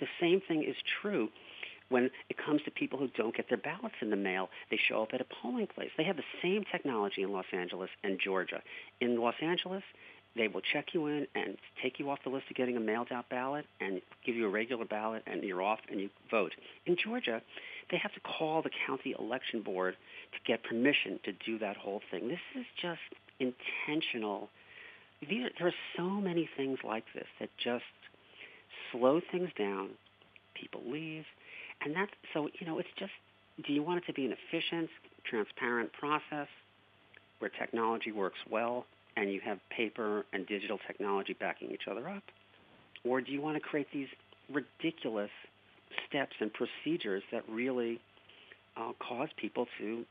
The 0.00 0.06
same 0.20 0.40
thing 0.46 0.64
is 0.64 0.76
true 1.00 1.28
when 1.90 2.10
it 2.30 2.36
comes 2.44 2.62
to 2.64 2.70
people 2.70 2.98
who 2.98 3.08
don't 3.16 3.36
get 3.36 3.48
their 3.48 3.58
ballots 3.58 3.94
in 4.00 4.10
the 4.10 4.16
mail. 4.16 4.48
They 4.70 4.78
show 4.88 5.02
up 5.02 5.10
at 5.12 5.20
a 5.20 5.26
polling 5.42 5.66
place. 5.66 5.90
They 5.96 6.04
have 6.04 6.16
the 6.16 6.22
same 6.42 6.64
technology 6.72 7.22
in 7.22 7.32
Los 7.32 7.44
Angeles 7.52 7.90
and 8.02 8.18
Georgia. 8.22 8.62
In 9.00 9.16
Los 9.20 9.34
Angeles, 9.42 9.82
they 10.36 10.48
will 10.48 10.60
check 10.72 10.86
you 10.92 11.06
in 11.06 11.26
and 11.34 11.56
take 11.82 11.98
you 11.98 12.10
off 12.10 12.18
the 12.24 12.30
list 12.30 12.46
of 12.50 12.56
getting 12.56 12.76
a 12.76 12.80
mailed 12.80 13.08
out 13.12 13.28
ballot 13.28 13.66
and 13.80 14.00
give 14.26 14.34
you 14.34 14.46
a 14.46 14.50
regular 14.50 14.84
ballot 14.84 15.22
and 15.26 15.42
you're 15.44 15.62
off 15.62 15.78
and 15.90 16.00
you 16.00 16.10
vote. 16.30 16.52
In 16.86 16.96
Georgia, 16.96 17.40
they 17.90 17.98
have 17.98 18.12
to 18.14 18.20
call 18.20 18.62
the 18.62 18.70
county 18.86 19.14
election 19.18 19.62
board 19.62 19.94
to 20.32 20.50
get 20.50 20.64
permission 20.64 21.20
to 21.24 21.32
do 21.46 21.58
that 21.58 21.76
whole 21.76 22.00
thing. 22.10 22.28
This 22.28 22.38
is 22.58 22.66
just 22.80 23.00
intentional. 23.38 24.48
These, 25.28 25.50
there 25.58 25.68
are 25.68 25.74
so 25.96 26.04
many 26.04 26.48
things 26.56 26.78
like 26.84 27.04
this 27.14 27.26
that 27.38 27.50
just 27.62 27.84
slow 28.90 29.20
things 29.30 29.50
down. 29.56 29.90
People 30.60 30.82
leave. 30.86 31.24
And 31.84 31.94
that's, 31.94 32.12
so, 32.32 32.48
you 32.58 32.66
know, 32.66 32.78
it's 32.78 32.88
just, 32.98 33.12
do 33.64 33.72
you 33.72 33.82
want 33.82 34.02
it 34.02 34.06
to 34.06 34.12
be 34.12 34.26
an 34.26 34.32
efficient, 34.32 34.90
transparent 35.28 35.92
process 35.92 36.48
where 37.38 37.50
technology 37.50 38.10
works 38.10 38.38
well 38.50 38.86
and 39.16 39.32
you 39.32 39.40
have 39.40 39.58
paper 39.70 40.24
and 40.32 40.46
digital 40.46 40.78
technology 40.86 41.34
backing 41.38 41.70
each 41.70 41.88
other 41.90 42.08
up? 42.08 42.22
Or 43.04 43.20
do 43.20 43.32
you 43.32 43.40
want 43.40 43.56
to 43.56 43.60
create 43.60 43.88
these 43.92 44.08
ridiculous 44.52 45.30
steps 46.08 46.36
and 46.40 46.50
procedures 46.52 47.22
that 47.30 47.44
really 47.48 48.00
uh, 48.76 48.92
cause 48.98 49.28
people 49.36 49.66
to 49.78 50.04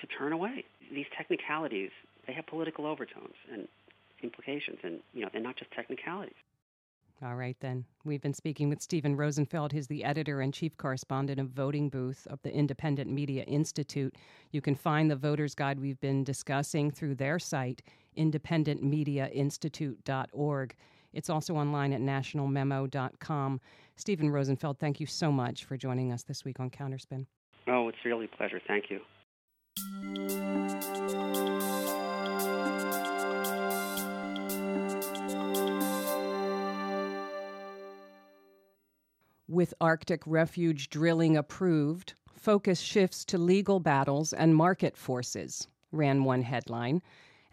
to 0.00 0.06
turn 0.06 0.32
away? 0.32 0.64
These 0.92 1.06
technicalities 1.16 1.90
they 2.26 2.32
have 2.32 2.46
political 2.46 2.86
overtones 2.86 3.34
and 3.52 3.68
implications, 4.22 4.78
and 4.82 5.00
you 5.14 5.22
know 5.22 5.28
they're 5.32 5.42
not 5.42 5.56
just 5.56 5.70
technicalities. 5.72 6.34
All 7.24 7.34
right, 7.34 7.56
then. 7.60 7.86
We've 8.04 8.20
been 8.20 8.34
speaking 8.34 8.68
with 8.68 8.82
Steven 8.82 9.16
Rosenfeld. 9.16 9.72
He's 9.72 9.86
the 9.86 10.04
editor 10.04 10.42
and 10.42 10.52
chief 10.52 10.76
correspondent 10.76 11.40
of 11.40 11.48
Voting 11.48 11.88
Booth 11.88 12.26
of 12.26 12.42
the 12.42 12.52
Independent 12.52 13.10
Media 13.10 13.42
Institute. 13.44 14.14
You 14.50 14.60
can 14.60 14.74
find 14.74 15.10
the 15.10 15.16
voter's 15.16 15.54
guide 15.54 15.80
we've 15.80 16.00
been 16.00 16.24
discussing 16.24 16.90
through 16.90 17.14
their 17.14 17.38
site, 17.38 17.80
independentmediainstitute.org. 18.16 20.74
It's 21.12 21.30
also 21.30 21.54
online 21.54 21.92
at 21.92 22.00
nationalmemo.com. 22.00 23.60
Steven 23.96 24.30
Rosenfeld, 24.30 24.78
thank 24.78 25.00
you 25.00 25.06
so 25.06 25.32
much 25.32 25.64
for 25.64 25.76
joining 25.76 26.12
us 26.12 26.22
this 26.22 26.44
week 26.44 26.60
on 26.60 26.70
Counterspin. 26.70 27.26
Oh, 27.66 27.88
it's 27.88 27.98
really 28.04 28.26
a 28.26 28.36
pleasure. 28.36 28.60
Thank 28.66 28.90
you. 28.90 29.00
With 39.48 39.74
Arctic 39.80 40.22
refuge 40.26 40.90
drilling 40.90 41.36
approved, 41.36 42.14
focus 42.34 42.80
shifts 42.80 43.24
to 43.26 43.38
legal 43.38 43.80
battles 43.80 44.32
and 44.32 44.54
market 44.54 44.96
forces, 44.96 45.68
ran 45.92 46.24
one 46.24 46.42
headline. 46.42 47.02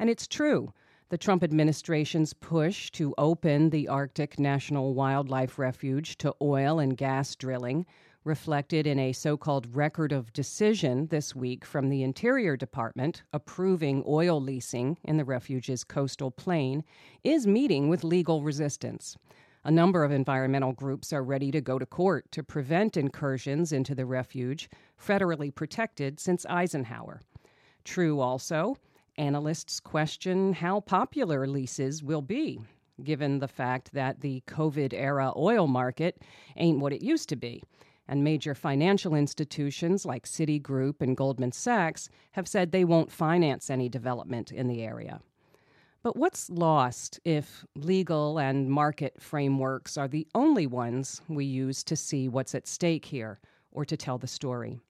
And 0.03 0.10
it's 0.10 0.27
true. 0.27 0.74
The 1.12 1.17
Trump 1.17 1.45
administration's 1.45 2.33
push 2.33 2.91
to 2.91 3.15
open 3.17 3.69
the 3.69 3.88
Arctic 3.88 4.38
National 4.38 4.93
Wildlife 4.93 5.57
Refuge 5.57 6.17
to 6.17 6.36
oil 6.41 6.77
and 6.77 6.98
gas 6.98 7.38
drilling, 7.38 7.86
reflected 8.25 8.86
in 8.86 9.00
a 9.00 9.13
so 9.13 9.38
called 9.38 9.74
record 9.74 10.12
of 10.12 10.33
decision 10.33 11.07
this 11.07 11.33
week 11.33 11.63
from 11.63 11.88
the 11.88 12.03
Interior 12.03 12.57
Department 12.57 13.24
approving 13.31 14.03
oil 14.05 14.41
leasing 14.41 14.98
in 15.05 15.15
the 15.15 15.24
refuge's 15.24 15.86
coastal 15.86 16.31
plain, 16.31 16.83
is 17.24 17.48
meeting 17.48 17.88
with 17.88 18.03
legal 18.03 18.43
resistance. 18.43 19.15
A 19.63 19.72
number 19.72 20.03
of 20.03 20.12
environmental 20.12 20.74
groups 20.74 21.13
are 21.13 21.24
ready 21.24 21.50
to 21.51 21.62
go 21.62 21.79
to 21.79 21.86
court 21.86 22.29
to 22.33 22.43
prevent 22.43 22.98
incursions 22.98 23.72
into 23.72 23.95
the 23.95 24.05
refuge, 24.05 24.69
federally 25.01 25.55
protected 25.55 26.19
since 26.19 26.45
Eisenhower. 26.50 27.22
True 27.86 28.19
also, 28.19 28.75
analysts 29.17 29.79
question 29.79 30.53
how 30.53 30.79
popular 30.79 31.48
leases 31.48 32.03
will 32.03 32.22
be, 32.22 32.60
given 33.03 33.39
the 33.39 33.48
fact 33.48 33.93
that 33.93 34.22
the 34.22 34.43
COVID 34.48 34.93
era 34.93 35.32
oil 35.36 35.67
market 35.67 36.22
ain't 36.58 36.79
what 36.79 36.93
it 36.93 37.01
used 37.01 37.29
to 37.29 37.36
be. 37.36 37.63
And 38.08 38.24
major 38.24 38.53
financial 38.53 39.15
institutions 39.15 40.05
like 40.05 40.25
Citigroup 40.25 41.01
and 41.01 41.15
Goldman 41.15 41.53
Sachs 41.53 42.10
have 42.34 42.48
said 42.48 42.72
they 42.72 42.84
won't 42.84 43.12
finance 43.12 43.70
any 43.70 43.88
development 43.88 44.51
in 44.51 44.67
the 44.67 44.84
area. 44.84 45.22
But 46.03 46.17
what's 46.17 46.50
lost 46.50 47.22
if 47.24 47.65
legal 47.75 48.38
and 48.38 48.70
market 48.70 49.22
frameworks 49.22 49.98
are 49.98 50.10
the 50.10 50.27
only 50.36 50.67
ones 50.67 51.22
we 51.29 51.46
use 51.46 51.82
to 51.86 51.96
see 51.96 52.27
what's 52.27 52.53
at 52.53 52.67
stake 52.67 53.05
here 53.05 53.39
or 53.72 53.86
to 53.86 53.96
tell 53.96 54.17
the 54.17 54.27
story? 54.27 54.82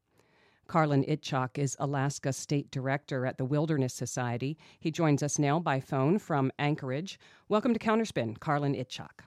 Karlin 0.67 1.07
Itchoak 1.07 1.57
is 1.57 1.75
Alaska 1.79 2.33
State 2.33 2.71
Director 2.71 3.25
at 3.25 3.37
the 3.37 3.45
Wilderness 3.45 3.93
Society. 3.93 4.57
He 4.79 4.91
joins 4.91 5.21
us 5.21 5.37
now 5.37 5.59
by 5.59 5.79
phone 5.79 6.19
from 6.19 6.51
Anchorage. 6.57 7.19
Welcome 7.49 7.73
to 7.73 7.79
Counterspin, 7.79 8.37
Karlin 8.39 8.79
Itchoak. 8.79 9.21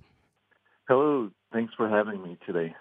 Hello. 0.89 1.31
Thanks 1.53 1.75
for 1.77 1.89
having 1.89 2.23
me 2.23 2.39
today. 2.47 2.75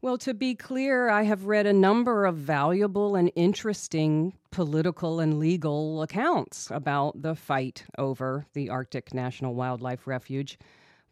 Well, 0.00 0.18
to 0.18 0.32
be 0.32 0.54
clear, 0.54 1.08
I 1.08 1.24
have 1.24 1.46
read 1.46 1.66
a 1.66 1.72
number 1.72 2.24
of 2.24 2.36
valuable 2.36 3.16
and 3.16 3.32
interesting 3.34 4.34
political 4.52 5.18
and 5.18 5.40
legal 5.40 6.02
accounts 6.02 6.70
about 6.70 7.20
the 7.22 7.34
fight 7.34 7.84
over 7.98 8.46
the 8.52 8.70
Arctic 8.70 9.12
National 9.12 9.54
Wildlife 9.54 10.06
Refuge. 10.06 10.56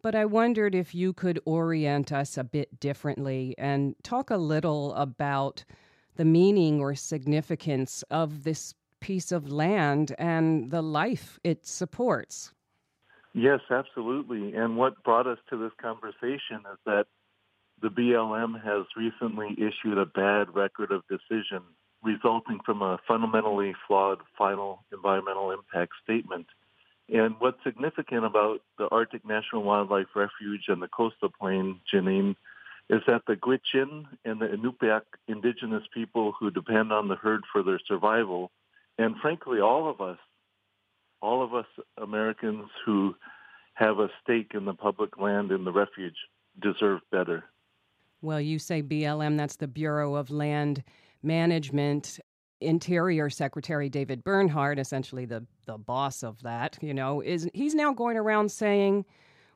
But 0.02 0.14
I 0.14 0.24
wondered 0.24 0.72
if 0.72 0.94
you 0.94 1.12
could 1.12 1.40
orient 1.44 2.12
us 2.12 2.38
a 2.38 2.44
bit 2.44 2.78
differently 2.78 3.56
and 3.58 3.96
talk 4.04 4.30
a 4.30 4.36
little 4.36 4.94
about 4.94 5.64
the 6.16 6.24
meaning 6.24 6.80
or 6.80 6.94
significance 6.94 8.04
of 8.10 8.44
this 8.44 8.74
piece 9.00 9.32
of 9.32 9.50
land 9.50 10.14
and 10.18 10.70
the 10.70 10.82
life 10.82 11.38
it 11.44 11.66
supports. 11.66 12.52
Yes, 13.34 13.60
absolutely. 13.70 14.54
And 14.54 14.76
what 14.76 15.02
brought 15.04 15.26
us 15.26 15.38
to 15.50 15.58
this 15.58 15.72
conversation 15.80 16.64
is 16.72 16.78
that 16.86 17.06
the 17.82 17.88
BLM 17.88 18.54
has 18.64 18.86
recently 18.96 19.54
issued 19.58 19.98
a 19.98 20.06
bad 20.06 20.54
record 20.54 20.90
of 20.90 21.02
decision 21.08 21.62
resulting 22.02 22.60
from 22.64 22.80
a 22.82 22.98
fundamentally 23.06 23.74
flawed 23.86 24.18
final 24.38 24.84
environmental 24.92 25.50
impact 25.50 25.92
statement. 26.02 26.46
And 27.12 27.34
what's 27.38 27.62
significant 27.62 28.24
about 28.24 28.60
the 28.78 28.88
Arctic 28.90 29.26
National 29.26 29.62
Wildlife 29.62 30.08
Refuge 30.14 30.64
and 30.68 30.80
the 30.80 30.88
coastal 30.88 31.30
plain, 31.38 31.80
Janine, 31.92 32.36
is 32.88 33.02
that 33.06 33.22
the 33.26 33.34
Gwich'in 33.34 34.04
and 34.24 34.40
the 34.40 34.46
Inupiaq 34.46 35.02
indigenous 35.26 35.82
people 35.92 36.32
who 36.38 36.50
depend 36.50 36.92
on 36.92 37.08
the 37.08 37.16
herd 37.16 37.42
for 37.52 37.62
their 37.62 37.80
survival, 37.86 38.50
and 38.98 39.16
frankly, 39.20 39.60
all 39.60 39.88
of 39.88 40.00
us, 40.00 40.18
all 41.20 41.42
of 41.42 41.54
us 41.54 41.66
Americans 41.98 42.68
who 42.84 43.14
have 43.74 43.98
a 43.98 44.08
stake 44.22 44.52
in 44.54 44.64
the 44.64 44.74
public 44.74 45.18
land 45.18 45.50
in 45.50 45.64
the 45.64 45.72
refuge 45.72 46.16
deserve 46.60 47.00
better. 47.10 47.44
Well, 48.22 48.40
you 48.40 48.58
say 48.58 48.82
BLM, 48.82 49.36
that's 49.36 49.56
the 49.56 49.68
Bureau 49.68 50.14
of 50.14 50.30
Land 50.30 50.82
Management. 51.22 52.20
Interior 52.62 53.28
Secretary 53.28 53.90
David 53.90 54.24
Bernhardt, 54.24 54.78
essentially 54.78 55.26
the, 55.26 55.44
the 55.66 55.76
boss 55.76 56.22
of 56.22 56.40
that, 56.42 56.78
you 56.80 56.94
know, 56.94 57.20
is 57.20 57.46
he's 57.52 57.74
now 57.74 57.92
going 57.92 58.16
around 58.16 58.50
saying 58.50 59.04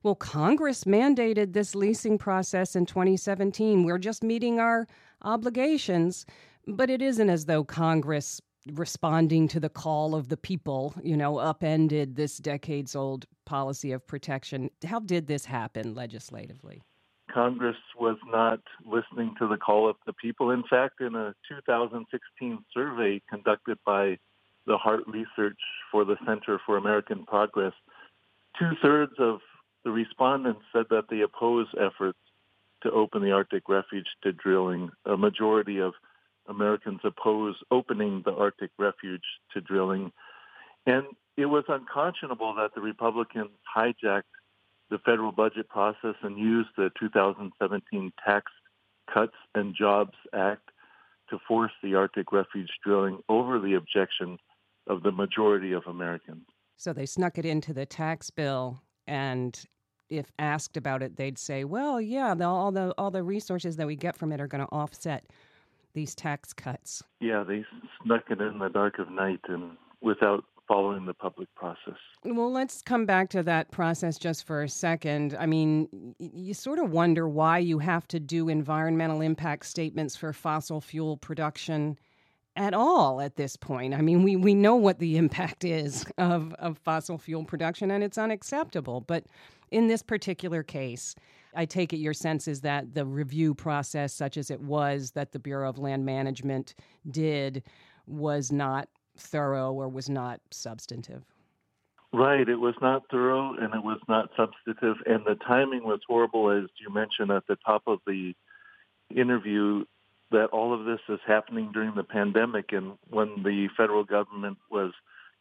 well, 0.03 0.15
Congress 0.15 0.85
mandated 0.85 1.53
this 1.53 1.75
leasing 1.75 2.17
process 2.17 2.75
in 2.75 2.87
2017. 2.87 3.85
We're 3.85 3.99
just 3.99 4.23
meeting 4.23 4.59
our 4.59 4.87
obligations. 5.23 6.25
But 6.67 6.91
it 6.91 7.03
isn't 7.03 7.29
as 7.29 7.47
though 7.47 7.65
Congress, 7.65 8.41
responding 8.73 9.49
to 9.49 9.61
the 9.61 9.69
call 9.69 10.15
of 10.15 10.29
the 10.29 10.37
people, 10.37 10.95
you 11.03 11.17
know, 11.17 11.39
upended 11.39 12.17
this 12.17 12.39
decades 12.39 12.95
old 12.95 13.27
policy 13.45 13.93
of 13.93 14.07
protection. 14.07 14.71
How 14.85 15.01
did 15.01 15.27
this 15.27 15.45
happen 15.45 15.95
legislatively? 15.95 16.83
Congress 17.33 17.77
was 17.99 18.17
not 18.27 18.61
listening 18.85 19.35
to 19.39 19.47
the 19.47 19.57
call 19.57 19.89
of 19.89 19.97
the 20.07 20.13
people. 20.13 20.51
In 20.51 20.65
fact, 20.69 21.01
in 21.01 21.15
a 21.15 21.35
2016 21.49 22.59
survey 22.75 23.23
conducted 23.31 23.79
by 23.87 24.19
the 24.67 24.77
Hart 24.77 25.05
Research 25.07 25.59
for 25.91 26.05
the 26.05 26.17
Center 26.27 26.61
for 26.67 26.77
American 26.77 27.25
Progress, 27.25 27.73
two 28.59 28.73
thirds 28.83 29.15
of 29.19 29.41
the 29.85 29.91
respondents 29.91 30.63
said 30.73 30.87
that 30.91 31.05
they 31.11 31.21
oppose 31.21 31.67
efforts 31.79 32.19
to 32.83 32.91
open 32.91 33.23
the 33.23 33.33
Arctic 33.33 33.69
refuge 33.69 34.07
to 34.23 34.33
drilling. 34.33 34.91
A 35.05 35.17
majority 35.17 35.79
of 35.79 35.95
Americans 36.49 37.01
oppose 37.05 37.57
opening 37.71 38.23
the 38.25 38.33
Arctic 38.33 38.71
refuge 38.79 39.23
to 39.53 39.61
drilling. 39.61 40.13
And 40.87 41.05
it 41.37 41.47
was 41.47 41.65
unconscionable 41.69 42.55
that 42.55 42.75
the 42.75 42.81
Republicans 42.81 43.51
hijacked 43.77 44.23
the 44.91 44.99
federal 44.99 45.33
budget 45.33 45.69
process 45.69 46.17
and 46.23 46.39
used 46.39 46.71
the 46.77 46.91
2017 46.99 48.13
Tax 48.25 48.51
Cuts 49.13 49.37
and 49.55 49.75
Jobs 49.75 50.17
Act 50.35 50.71
to 51.31 51.39
force 51.47 51.73
the 51.83 51.95
Arctic 51.95 52.33
refuge 52.33 52.71
drilling 52.85 53.21
over 53.29 53.59
the 53.61 53.75
objection 53.75 54.39
of 54.89 55.03
the 55.03 55.13
majority 55.13 55.73
of 55.73 55.85
Americans. 55.87 56.43
So 56.77 56.93
they 56.93 57.07
snuck 57.07 57.39
it 57.39 57.45
into 57.45 57.73
the 57.73 57.87
tax 57.87 58.31
bill 58.31 58.83
and 59.11 59.61
if 60.09 60.33
asked 60.39 60.77
about 60.77 61.03
it, 61.03 61.17
they'd 61.17 61.39
say, 61.39 61.65
"Well, 61.65 62.01
yeah, 62.01 62.35
the, 62.35 62.45
all 62.45 62.73
the 62.73 62.95
all 62.97 63.11
the 63.11 63.23
resources 63.23 63.77
that 63.77 63.87
we 63.87 63.97
get 63.97 64.17
from 64.17 64.33
it 64.33 64.41
are 64.41 64.47
going 64.47 64.65
to 64.65 64.73
offset 64.73 65.27
these 65.93 66.15
tax 66.15 66.53
cuts." 66.53 67.03
Yeah, 67.21 67.43
they 67.43 67.65
snuck 68.03 68.25
it 68.31 68.41
in 68.41 68.59
the 68.59 68.69
dark 68.69 68.99
of 68.99 69.11
night 69.11 69.41
and 69.49 69.77
without 70.01 70.45
following 70.67 71.05
the 71.05 71.15
public 71.15 71.53
process. 71.57 71.99
Well, 72.25 72.53
let's 72.53 72.81
come 72.81 73.05
back 73.05 73.29
to 73.31 73.43
that 73.43 73.73
process 73.73 74.17
just 74.17 74.47
for 74.47 74.63
a 74.63 74.69
second. 74.69 75.37
I 75.39 75.47
mean, 75.47 76.15
you 76.19 76.55
sort 76.55 76.79
of 76.79 76.93
wonder 76.93 77.29
why 77.29 77.59
you 77.59 77.81
have 77.81 78.07
to 78.09 78.21
do 78.21 78.49
environmental 78.49 79.21
impact 79.21 79.67
statements 79.67 80.15
for 80.15 80.33
fossil 80.33 80.81
fuel 80.81 81.17
production 81.17 81.99
at 82.61 82.75
all 82.75 83.23
at 83.23 83.37
this 83.37 83.57
point. 83.57 83.95
I 83.95 84.03
mean, 84.03 84.23
we, 84.23 84.37
we 84.37 84.55
know 84.55 84.77
what 84.77 84.99
the 84.99 85.17
impact 85.17 85.65
is 85.65 86.05
of, 86.19 86.53
of 86.59 86.77
fossil 86.77 87.17
fuel 87.17 87.43
production, 87.43 87.91
and 87.91 88.05
it's 88.05 88.19
unacceptable. 88.19 89.01
But 89.01 89.25
in 89.71 89.89
this 89.89 90.03
particular 90.03 90.63
case, 90.63 91.15
I 91.57 91.65
take 91.65 91.95
it 91.95 91.97
your 91.97 92.13
sense 92.13 92.47
is 92.47 92.61
that 92.61 92.93
the 92.95 93.07
review 93.07 93.55
process, 93.55 94.13
such 94.13 94.37
as 94.37 94.51
it 94.51 94.61
was 94.61 95.13
that 95.13 95.33
the 95.33 95.39
Bureau 95.39 95.71
of 95.71 95.79
Land 95.79 96.05
Management 96.05 96.75
did, 97.11 97.63
was 98.07 98.53
not 98.53 98.91
thorough 99.17 99.73
or 99.73 99.89
was 99.89 100.11
not 100.11 100.41
substantive. 100.51 101.25
Right. 102.13 102.47
It 102.47 102.57
was 102.57 102.75
not 102.83 103.05
thorough 103.11 103.55
and 103.55 103.73
it 103.75 103.83
was 103.83 104.01
not 104.07 104.29
substantive. 104.37 104.97
And 105.07 105.25
the 105.25 105.37
timing 105.47 105.85
was 105.85 106.01
horrible, 106.07 106.51
as 106.51 106.69
you 106.79 106.93
mentioned 106.93 107.31
at 107.31 107.47
the 107.47 107.57
top 107.65 107.85
of 107.87 108.01
the 108.07 108.35
interview 109.15 109.85
that 110.31 110.51
all 110.53 110.73
of 110.73 110.85
this 110.85 111.01
is 111.09 111.21
happening 111.27 111.71
during 111.73 111.95
the 111.95 112.05
pandemic 112.05 112.73
and 112.73 112.93
when 113.09 113.43
the 113.43 113.69
federal 113.77 114.05
government 114.05 114.59
was 114.71 114.93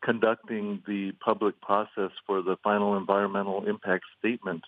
conducting 0.04 0.82
the 0.88 1.12
public 1.24 1.60
process 1.62 2.12
for 2.26 2.42
the 2.42 2.56
final 2.64 2.98
environmental 2.98 3.68
impact 3.68 4.06
statement, 4.18 4.64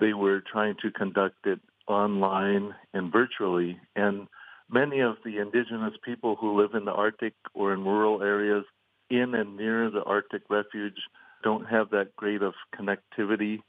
they 0.00 0.12
were 0.12 0.40
trying 0.40 0.74
to 0.82 0.90
conduct 0.90 1.46
it 1.46 1.60
online 1.86 2.74
and 2.92 3.12
virtually. 3.12 3.78
And 3.94 4.26
many 4.70 5.00
of 5.00 5.16
the 5.24 5.38
indigenous 5.38 5.94
people 6.04 6.36
who 6.36 6.60
live 6.60 6.74
in 6.74 6.84
the 6.84 6.92
Arctic 6.92 7.34
or 7.54 7.72
in 7.72 7.84
rural 7.84 8.22
areas 8.22 8.64
in 9.10 9.34
and 9.34 9.56
near 9.56 9.90
the 9.90 10.02
Arctic 10.02 10.42
refuge 10.50 10.98
don't 11.44 11.66
have 11.66 11.90
that 11.90 12.16
great 12.16 12.42
of 12.42 12.54
connectivity, 12.74 13.60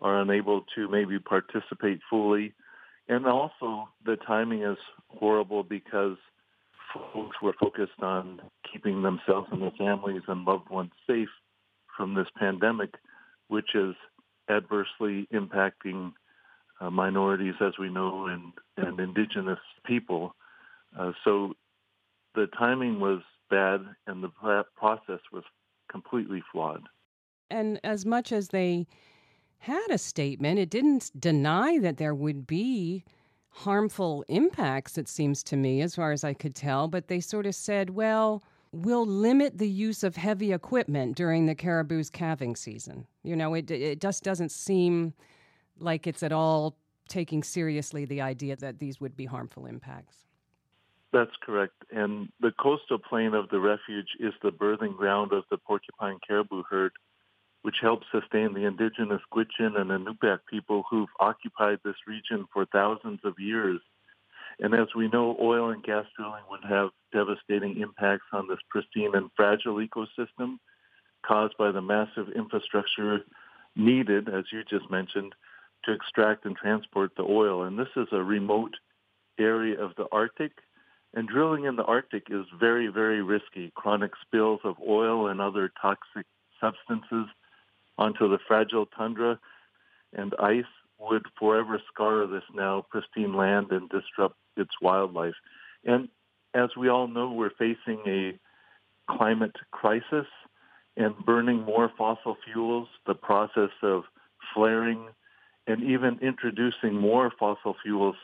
are 0.00 0.20
unable 0.20 0.62
to 0.74 0.88
maybe 0.88 1.18
participate 1.18 2.00
fully 2.08 2.52
and 3.08 3.26
also, 3.26 3.88
the 4.04 4.16
timing 4.16 4.62
is 4.62 4.78
horrible 5.08 5.62
because 5.62 6.16
folks 7.12 7.36
were 7.42 7.54
focused 7.60 8.00
on 8.00 8.40
keeping 8.70 9.02
themselves 9.02 9.48
and 9.52 9.62
their 9.62 9.72
families 9.78 10.22
and 10.28 10.44
loved 10.44 10.68
ones 10.70 10.90
safe 11.06 11.28
from 11.96 12.14
this 12.14 12.26
pandemic, 12.38 12.94
which 13.48 13.74
is 13.74 13.94
adversely 14.50 15.28
impacting 15.32 16.12
uh, 16.80 16.90
minorities, 16.90 17.54
as 17.60 17.72
we 17.78 17.88
know, 17.88 18.26
and, 18.26 18.52
and 18.76 19.00
indigenous 19.00 19.58
people. 19.84 20.34
Uh, 20.98 21.12
so 21.24 21.54
the 22.34 22.46
timing 22.58 23.00
was 23.00 23.22
bad 23.50 23.80
and 24.06 24.22
the 24.22 24.30
process 24.76 25.20
was 25.32 25.44
completely 25.90 26.42
flawed. 26.52 26.82
And 27.50 27.80
as 27.84 28.04
much 28.04 28.32
as 28.32 28.48
they 28.48 28.86
had 29.58 29.86
a 29.90 29.98
statement. 29.98 30.58
It 30.58 30.70
didn't 30.70 31.10
deny 31.18 31.78
that 31.78 31.96
there 31.96 32.14
would 32.14 32.46
be 32.46 33.04
harmful 33.50 34.24
impacts, 34.28 34.98
it 34.98 35.08
seems 35.08 35.42
to 35.42 35.56
me, 35.56 35.80
as 35.80 35.94
far 35.94 36.12
as 36.12 36.24
I 36.24 36.34
could 36.34 36.54
tell, 36.54 36.88
but 36.88 37.08
they 37.08 37.20
sort 37.20 37.46
of 37.46 37.54
said, 37.54 37.90
well, 37.90 38.42
we'll 38.70 39.06
limit 39.06 39.56
the 39.56 39.68
use 39.68 40.04
of 40.04 40.16
heavy 40.16 40.52
equipment 40.52 41.16
during 41.16 41.46
the 41.46 41.54
caribou's 41.54 42.10
calving 42.10 42.54
season. 42.54 43.06
You 43.22 43.34
know, 43.34 43.54
it, 43.54 43.70
it 43.70 44.00
just 44.00 44.22
doesn't 44.22 44.52
seem 44.52 45.14
like 45.78 46.06
it's 46.06 46.22
at 46.22 46.32
all 46.32 46.76
taking 47.08 47.42
seriously 47.42 48.04
the 48.04 48.20
idea 48.20 48.56
that 48.56 48.78
these 48.78 49.00
would 49.00 49.16
be 49.16 49.24
harmful 49.24 49.64
impacts. 49.66 50.26
That's 51.12 51.30
correct. 51.42 51.74
And 51.90 52.28
the 52.40 52.52
coastal 52.60 52.98
plain 52.98 53.32
of 53.32 53.48
the 53.48 53.60
refuge 53.60 54.08
is 54.20 54.34
the 54.42 54.50
birthing 54.50 54.96
ground 54.96 55.32
of 55.32 55.44
the 55.50 55.56
porcupine 55.56 56.18
caribou 56.26 56.62
herd 56.68 56.92
which 57.66 57.78
helps 57.82 58.06
sustain 58.12 58.54
the 58.54 58.64
indigenous 58.64 59.20
Gwich'in 59.34 59.76
and 59.76 59.90
Inupiaq 59.90 60.38
people 60.48 60.84
who've 60.88 61.08
occupied 61.18 61.80
this 61.84 61.96
region 62.06 62.46
for 62.52 62.64
thousands 62.66 63.18
of 63.24 63.34
years. 63.40 63.80
And 64.60 64.72
as 64.72 64.86
we 64.94 65.08
know, 65.08 65.36
oil 65.42 65.70
and 65.70 65.82
gas 65.82 66.04
drilling 66.16 66.44
would 66.48 66.62
have 66.62 66.90
devastating 67.12 67.80
impacts 67.80 68.26
on 68.32 68.46
this 68.46 68.60
pristine 68.70 69.16
and 69.16 69.32
fragile 69.34 69.84
ecosystem 69.84 70.58
caused 71.26 71.56
by 71.58 71.72
the 71.72 71.82
massive 71.82 72.28
infrastructure 72.36 73.22
needed, 73.74 74.28
as 74.28 74.44
you 74.52 74.62
just 74.62 74.88
mentioned, 74.88 75.34
to 75.86 75.92
extract 75.92 76.44
and 76.44 76.54
transport 76.54 77.10
the 77.16 77.24
oil. 77.24 77.64
And 77.64 77.76
this 77.76 77.88
is 77.96 78.06
a 78.12 78.22
remote 78.22 78.74
area 79.40 79.82
of 79.82 79.90
the 79.96 80.06
Arctic, 80.12 80.52
And 81.14 81.26
drilling 81.26 81.64
in 81.64 81.74
the 81.74 81.84
Arctic 81.84 82.28
is 82.30 82.46
very, 82.60 82.86
very 82.86 83.22
risky. 83.22 83.72
Chronic 83.74 84.12
spills 84.24 84.60
of 84.62 84.76
oil 84.88 85.26
and 85.26 85.40
other 85.40 85.72
toxic 85.82 86.26
substances 86.60 87.26
onto 87.98 88.28
the 88.28 88.38
fragile 88.46 88.86
tundra 88.86 89.38
and 90.12 90.34
ice 90.38 90.64
would 90.98 91.24
forever 91.38 91.80
scar 91.92 92.26
this 92.26 92.42
now 92.54 92.84
pristine 92.90 93.34
land 93.34 93.66
and 93.70 93.88
disrupt 93.90 94.36
its 94.56 94.70
wildlife. 94.80 95.34
And 95.84 96.08
as 96.54 96.70
we 96.76 96.88
all 96.88 97.06
know, 97.06 97.30
we're 97.32 97.50
facing 97.50 98.00
a 98.06 98.38
climate 99.10 99.56
crisis 99.70 100.26
and 100.96 101.14
burning 101.24 101.62
more 101.62 101.92
fossil 101.96 102.36
fuels, 102.44 102.88
the 103.06 103.14
process 103.14 103.70
of 103.82 104.04
flaring 104.54 105.08
and 105.66 105.82
even 105.82 106.18
introducing 106.22 106.94
more 106.94 107.30
fossil 107.38 107.76
fuels 107.82 108.16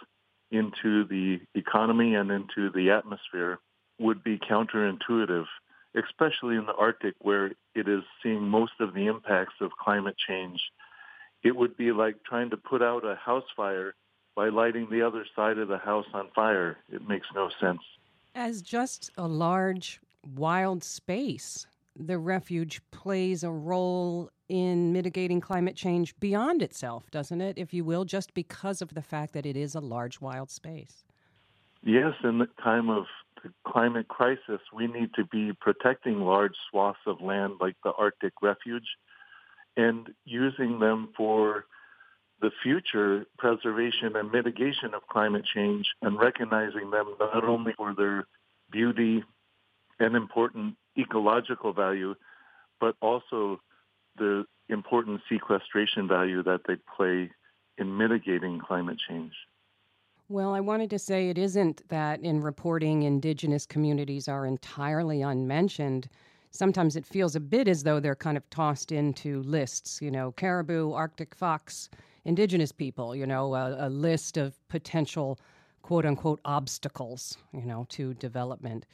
into 0.50 1.04
the 1.04 1.40
economy 1.54 2.14
and 2.14 2.30
into 2.30 2.70
the 2.70 2.90
atmosphere 2.90 3.58
would 3.98 4.22
be 4.22 4.38
counterintuitive, 4.38 5.46
especially 5.94 6.56
in 6.56 6.66
the 6.66 6.74
Arctic 6.74 7.14
where 7.20 7.52
it 7.74 7.88
is 7.88 8.02
seeing 8.22 8.42
most 8.42 8.72
of 8.80 8.94
the 8.94 9.06
impacts 9.06 9.54
of 9.60 9.72
climate 9.72 10.16
change. 10.16 10.60
It 11.42 11.56
would 11.56 11.76
be 11.76 11.92
like 11.92 12.16
trying 12.24 12.50
to 12.50 12.56
put 12.56 12.82
out 12.82 13.04
a 13.04 13.16
house 13.16 13.44
fire 13.56 13.94
by 14.34 14.48
lighting 14.48 14.88
the 14.90 15.02
other 15.02 15.26
side 15.36 15.58
of 15.58 15.68
the 15.68 15.78
house 15.78 16.06
on 16.14 16.28
fire. 16.34 16.78
It 16.90 17.06
makes 17.06 17.26
no 17.34 17.50
sense. 17.60 17.80
As 18.34 18.62
just 18.62 19.10
a 19.18 19.28
large 19.28 20.00
wild 20.34 20.82
space, 20.82 21.66
the 21.94 22.18
refuge 22.18 22.80
plays 22.90 23.44
a 23.44 23.50
role 23.50 24.30
in 24.48 24.92
mitigating 24.92 25.40
climate 25.40 25.76
change 25.76 26.18
beyond 26.20 26.62
itself, 26.62 27.10
doesn't 27.10 27.40
it, 27.40 27.58
if 27.58 27.74
you 27.74 27.84
will, 27.84 28.04
just 28.04 28.32
because 28.34 28.80
of 28.80 28.94
the 28.94 29.02
fact 29.02 29.32
that 29.34 29.44
it 29.44 29.56
is 29.56 29.74
a 29.74 29.80
large 29.80 30.20
wild 30.20 30.50
space? 30.50 31.04
Yes, 31.82 32.14
in 32.22 32.38
the 32.38 32.48
time 32.62 32.88
of 32.88 33.04
the 33.42 33.52
climate 33.66 34.08
crisis, 34.08 34.60
we 34.72 34.86
need 34.86 35.14
to 35.14 35.24
be 35.24 35.52
protecting 35.60 36.20
large 36.20 36.54
swaths 36.70 36.98
of 37.06 37.20
land 37.20 37.54
like 37.60 37.76
the 37.84 37.92
Arctic 37.92 38.32
refuge 38.42 38.86
and 39.76 40.08
using 40.24 40.78
them 40.78 41.08
for 41.16 41.64
the 42.40 42.50
future 42.62 43.24
preservation 43.38 44.16
and 44.16 44.32
mitigation 44.32 44.94
of 44.94 45.06
climate 45.06 45.44
change 45.54 45.86
and 46.02 46.18
recognizing 46.18 46.90
them 46.90 47.14
not 47.18 47.44
only 47.44 47.72
for 47.74 47.94
their 47.94 48.26
beauty 48.70 49.22
and 50.00 50.16
important 50.16 50.74
ecological 50.98 51.72
value, 51.72 52.14
but 52.80 52.96
also 53.00 53.60
the 54.16 54.44
important 54.68 55.20
sequestration 55.28 56.08
value 56.08 56.42
that 56.42 56.62
they 56.66 56.76
play 56.96 57.30
in 57.78 57.96
mitigating 57.96 58.58
climate 58.58 58.98
change. 59.08 59.32
Well, 60.32 60.54
I 60.54 60.60
wanted 60.60 60.88
to 60.88 60.98
say 60.98 61.28
it 61.28 61.36
isn't 61.36 61.86
that 61.90 62.22
in 62.22 62.40
reporting 62.40 63.02
indigenous 63.02 63.66
communities 63.66 64.28
are 64.28 64.46
entirely 64.46 65.20
unmentioned. 65.20 66.08
Sometimes 66.50 66.96
it 66.96 67.04
feels 67.04 67.36
a 67.36 67.40
bit 67.40 67.68
as 67.68 67.82
though 67.82 68.00
they're 68.00 68.14
kind 68.14 68.38
of 68.38 68.48
tossed 68.48 68.92
into 68.92 69.42
lists, 69.42 70.00
you 70.00 70.10
know, 70.10 70.32
caribou, 70.32 70.94
Arctic 70.94 71.34
fox, 71.34 71.90
indigenous 72.24 72.72
people, 72.72 73.14
you 73.14 73.26
know, 73.26 73.54
a, 73.54 73.88
a 73.88 73.90
list 73.90 74.38
of 74.38 74.56
potential 74.68 75.38
quote 75.82 76.06
unquote 76.06 76.40
obstacles, 76.46 77.36
you 77.52 77.66
know, 77.66 77.84
to 77.90 78.14
development 78.14 78.86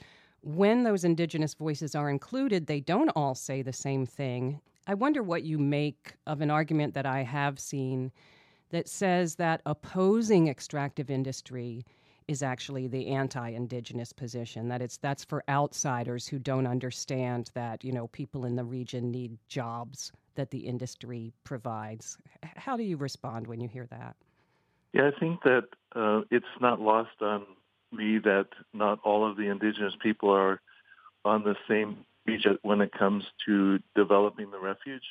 when 0.43 0.83
those 0.83 1.05
indigenous 1.05 1.55
voices 1.55 1.95
are 1.95 2.11
included, 2.11 2.67
they 2.67 2.81
don't 2.81 3.11
all 3.11 3.35
say 3.37 3.63
the 3.63 3.73
same 3.73 4.07
thing. 4.07 4.61
I 4.89 4.95
wonder 4.95 5.23
what 5.23 5.45
you 5.45 5.59
make 5.59 6.15
of 6.27 6.41
an 6.41 6.51
argument 6.51 6.95
that 6.95 7.07
I 7.07 7.23
have 7.23 7.61
seen 7.61 8.11
that 8.71 8.89
says 8.89 9.37
that 9.37 9.63
opposing 9.67 10.49
extractive 10.49 11.11
industry 11.11 11.85
is 12.27 12.43
actually 12.43 12.87
the 12.87 13.09
anti-indigenous 13.09 14.13
position 14.13 14.69
that 14.69 14.83
it's 14.83 14.99
that's 14.99 15.25
for 15.25 15.43
outsiders 15.49 16.29
who 16.29 16.39
don't 16.39 16.67
understand 16.67 17.51
that 17.55 17.83
you 17.83 17.93
know 17.93 18.09
people 18.09 18.45
in 18.45 18.55
the 18.57 18.65
region 18.65 19.11
need 19.11 19.39
jobs 19.49 20.13
that 20.35 20.51
the 20.51 20.59
industry 20.59 21.33
provides 21.45 22.19
how 22.57 22.77
do 22.77 22.83
you 22.83 22.97
respond 22.97 23.47
when 23.47 23.61
you 23.61 23.69
hear 23.69 23.87
that 23.87 24.15
yeah 24.93 25.09
i 25.09 25.19
think 25.19 25.43
that 25.43 25.65
uh, 25.97 26.21
it's 26.31 26.45
not 26.61 26.81
lost 26.81 27.23
on 27.23 27.47
me 27.93 28.19
that 28.19 28.49
not 28.75 28.99
all 29.05 29.29
of 29.29 29.37
the 29.37 29.49
indigenous 29.49 29.95
people 30.03 30.31
are 30.31 30.61
on 31.25 31.43
the 31.45 31.57
same 31.69 32.05
page 32.27 32.47
when 32.63 32.81
it 32.81 32.93
comes 32.93 33.25
to 33.47 33.79
developing 33.95 34.51
the 34.51 34.59
refuge. 34.59 35.03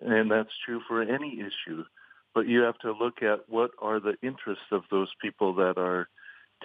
And 0.00 0.30
that's 0.30 0.50
true 0.64 0.80
for 0.88 1.02
any 1.02 1.40
issue. 1.40 1.84
But 2.36 2.48
you 2.48 2.60
have 2.64 2.76
to 2.80 2.92
look 2.92 3.22
at 3.22 3.48
what 3.48 3.70
are 3.80 3.98
the 3.98 4.14
interests 4.22 4.66
of 4.70 4.82
those 4.90 5.08
people 5.22 5.54
that 5.54 5.78
are 5.78 6.06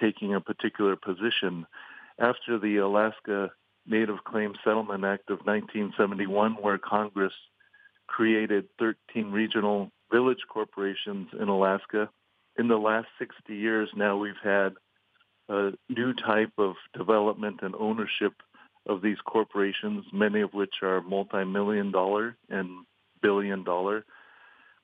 taking 0.01 0.35
a 0.35 0.41
particular 0.41 0.97
position. 0.97 1.65
After 2.19 2.59
the 2.59 2.75
Alaska 2.75 3.51
Native 3.87 4.21
Claims 4.25 4.57
Settlement 4.65 5.05
Act 5.05 5.29
of 5.29 5.39
1971, 5.45 6.55
where 6.55 6.77
Congress 6.77 7.31
created 8.05 8.65
13 8.79 9.31
regional 9.31 9.89
village 10.11 10.41
corporations 10.49 11.29
in 11.39 11.47
Alaska, 11.47 12.09
in 12.59 12.67
the 12.67 12.75
last 12.75 13.07
60 13.17 13.55
years 13.55 13.87
now 13.95 14.17
we've 14.17 14.43
had 14.43 14.73
a 15.47 15.71
new 15.87 16.13
type 16.13 16.51
of 16.57 16.75
development 16.93 17.61
and 17.61 17.75
ownership 17.75 18.33
of 18.89 19.01
these 19.01 19.21
corporations, 19.23 20.03
many 20.11 20.41
of 20.41 20.53
which 20.53 20.83
are 20.83 20.99
multi-million 20.99 21.91
dollar 21.91 22.35
and 22.49 22.85
billion 23.21 23.63
dollar 23.63 24.03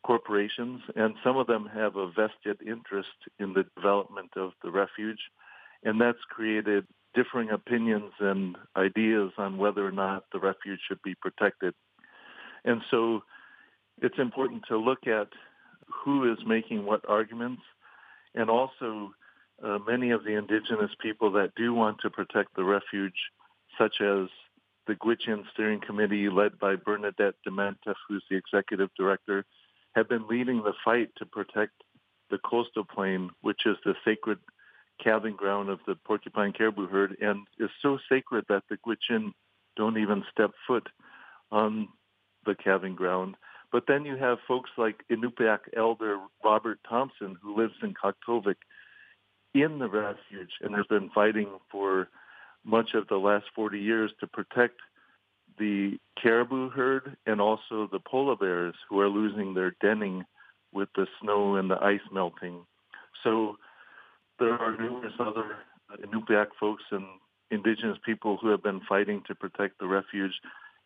corporations, 0.05 0.81
and 0.95 1.15
some 1.23 1.38
of 1.38 1.47
them 1.47 1.69
have 1.73 1.95
a 1.95 2.07
vested 2.07 2.65
interest 2.65 3.10
in 3.39 3.53
the 3.53 3.65
development 3.75 4.31
of 4.36 4.51
the 4.63 4.71
refuge, 4.71 5.19
and 5.83 5.99
that's 5.99 6.17
created 6.29 6.86
differing 7.13 7.49
opinions 7.49 8.12
and 8.19 8.55
ideas 8.75 9.31
on 9.38 9.57
whether 9.57 9.86
or 9.86 9.91
not 9.91 10.23
the 10.31 10.39
refuge 10.39 10.79
should 10.88 11.01
be 11.01 11.15
protected. 11.15 11.73
And 12.63 12.81
so 12.91 13.23
it's 14.01 14.19
important 14.19 14.63
to 14.67 14.77
look 14.77 15.07
at 15.07 15.29
who 15.88 16.31
is 16.31 16.38
making 16.45 16.86
what 16.86 17.01
arguments 17.07 17.62
and 18.36 18.49
also 18.49 19.13
uh, 19.63 19.79
many 19.88 20.12
of 20.12 20.23
the 20.23 20.36
indigenous 20.36 20.91
people 21.01 21.31
that 21.31 21.55
do 21.55 21.73
want 21.73 21.97
to 22.01 22.10
protect 22.10 22.55
the 22.55 22.63
refuge, 22.63 23.17
such 23.77 23.95
as 24.01 24.27
the 24.86 24.95
Gwich'in 24.95 25.43
Steering 25.53 25.81
Committee 25.81 26.29
led 26.29 26.60
by 26.60 26.75
Bernadette 26.75 27.36
Demientieff, 27.45 27.95
who's 28.07 28.23
the 28.29 28.38
executive 28.38 28.89
director, 28.97 29.45
have 29.97 30.07
been 30.07 30.27
leading 30.27 30.57
the 30.57 30.73
fight 30.86 31.10
to 31.17 31.25
protect 31.25 31.73
the 32.29 32.38
coastal 32.38 32.86
plain, 32.86 33.31
which 33.41 33.65
is 33.65 33.77
the 33.83 33.95
sacred 34.05 34.38
calving 35.03 35.36
ground 35.36 35.69
of 35.69 35.79
the 35.88 35.95
porcupine 36.05 36.53
caribou 36.53 36.88
herd, 36.88 37.17
and 37.19 37.47
is 37.60 37.71
so 37.81 37.97
sacred 38.07 38.45
that 38.47 38.63
the 38.69 38.77
Gwich'in 38.77 39.31
don't 39.75 39.97
even 39.97 40.23
step 40.31 40.51
foot 40.67 40.88
on 41.51 41.88
the 42.45 42.53
calving 42.53 42.95
ground. 42.95 43.36
But 43.71 43.86
then 43.88 44.05
you 44.05 44.15
have 44.17 44.38
folks 44.47 44.69
like 44.77 45.03
Inupiaq 45.12 45.60
elder 45.75 46.19
Robert 46.43 46.79
Thompson, 46.88 47.36
who 47.41 47.57
lives 47.57 47.73
in 47.81 47.95
Kaktovik, 47.95 48.57
in 49.55 49.79
the 49.79 49.89
refuge 49.89 50.51
and 50.62 50.75
has 50.75 50.86
been 50.88 51.10
fighting 51.10 51.49
for 51.71 52.07
much 52.63 52.93
of 52.93 53.07
the 53.07 53.17
last 53.17 53.45
40 53.55 53.79
years 53.79 54.12
to 54.19 54.27
protect 54.27 54.79
the 55.57 55.97
caribou 56.21 56.69
herd 56.69 57.17
and 57.25 57.41
also 57.41 57.87
the 57.91 57.99
polar 57.99 58.35
bears 58.35 58.75
who 58.89 58.99
are 58.99 59.09
losing 59.09 59.53
their 59.53 59.75
denning 59.81 60.23
with 60.73 60.89
the 60.95 61.07
snow 61.21 61.55
and 61.55 61.69
the 61.69 61.81
ice 61.83 62.01
melting. 62.11 62.65
So 63.23 63.57
there 64.39 64.53
are 64.53 64.77
numerous 64.77 65.13
other 65.19 65.57
uh, 65.91 65.97
Inupiaq 66.05 66.47
folks 66.59 66.83
and 66.91 67.05
indigenous 67.49 67.97
people 68.05 68.37
who 68.37 68.49
have 68.49 68.61
been 68.61 68.81
fighting 68.87 69.23
to 69.27 69.35
protect 69.35 69.79
the 69.79 69.87
refuge. 69.87 70.33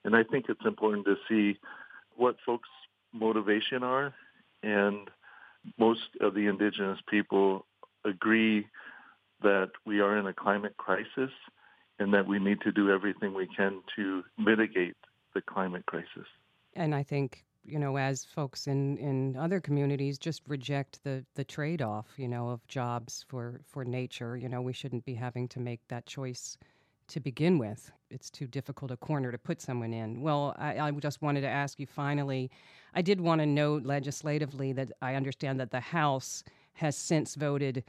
And 0.06 0.16
I 0.16 0.24
think 0.24 0.46
it's 0.48 0.66
important 0.66 1.06
to 1.06 1.16
see 1.28 1.60
what 2.16 2.38
folks' 2.46 2.70
motivation 3.14 3.84
are. 3.84 4.14
And 4.64 5.10
most 5.78 6.02
of 6.22 6.34
the 6.34 6.48
indigenous 6.48 7.00
people 7.10 7.66
agree 8.06 8.68
that 9.42 9.72
we 9.86 10.00
are 10.00 10.18
in 10.18 10.28
a 10.28 10.34
climate 10.34 10.78
crisis 10.78 11.32
and 12.02 12.14
that 12.14 12.28
we 12.28 12.40
need 12.40 12.60
to 12.62 12.72
do 12.72 12.90
everything 12.90 13.34
we 13.34 13.48
can 13.56 13.82
to 13.96 14.24
mitigate 14.38 14.96
the 15.36 15.42
climate 15.42 15.86
crisis. 15.86 16.28
And 16.74 16.96
I 16.96 17.04
think, 17.04 17.46
you 17.64 17.78
know, 17.78 17.96
as 17.98 18.26
folks 18.26 18.66
in, 18.66 18.98
in 18.98 19.38
other 19.38 19.60
communities 19.60 20.18
just 20.18 20.42
reject 20.48 21.04
the, 21.04 21.24
the 21.36 21.44
trade 21.44 21.82
off, 21.82 22.08
you 22.18 22.28
know, 22.28 22.50
of 22.50 22.68
jobs 22.68 23.24
for, 23.28 23.62
for 23.64 23.86
nature, 23.86 24.36
you 24.36 24.50
know, 24.50 24.62
we 24.62 24.74
shouldn't 24.74 25.06
be 25.06 25.14
having 25.14 25.48
to 25.50 25.60
make 25.60 25.82
that 25.90 26.08
choice 26.08 26.58
to 27.10 27.20
begin 27.20 27.60
with. 27.60 27.92
It's 28.10 28.32
too 28.32 28.48
difficult 28.48 28.90
a 28.90 28.98
corner 28.98 29.32
to 29.32 29.38
put 29.38 29.62
someone 29.62 29.94
in. 29.94 30.22
Well, 30.22 30.56
I, 30.58 30.80
I 30.80 30.92
just 30.92 31.22
wanted 31.22 31.42
to 31.42 31.50
ask 31.50 31.80
you 31.80 31.86
finally 31.86 32.50
I 32.94 33.02
did 33.02 33.22
want 33.22 33.40
to 33.40 33.46
note 33.46 33.86
legislatively 33.86 34.74
that 34.74 34.92
I 35.02 35.16
understand 35.16 35.60
that 35.60 35.72
the 35.72 35.80
House 35.80 36.44
has 36.74 36.98
since 36.98 37.36
voted 37.36 37.84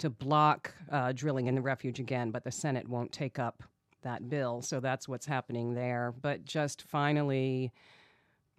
to 0.00 0.10
block 0.10 0.74
uh, 0.90 1.12
drilling 1.12 1.46
in 1.46 1.54
the 1.54 1.62
refuge 1.62 2.00
again, 2.00 2.30
but 2.30 2.44
the 2.44 2.50
Senate 2.50 2.88
won't 2.88 3.12
take 3.12 3.38
up 3.38 3.62
that 4.02 4.28
bill. 4.28 4.62
So 4.62 4.80
that's 4.80 5.08
what's 5.08 5.26
happening 5.26 5.74
there. 5.74 6.14
But 6.20 6.44
just 6.44 6.82
finally, 6.82 7.72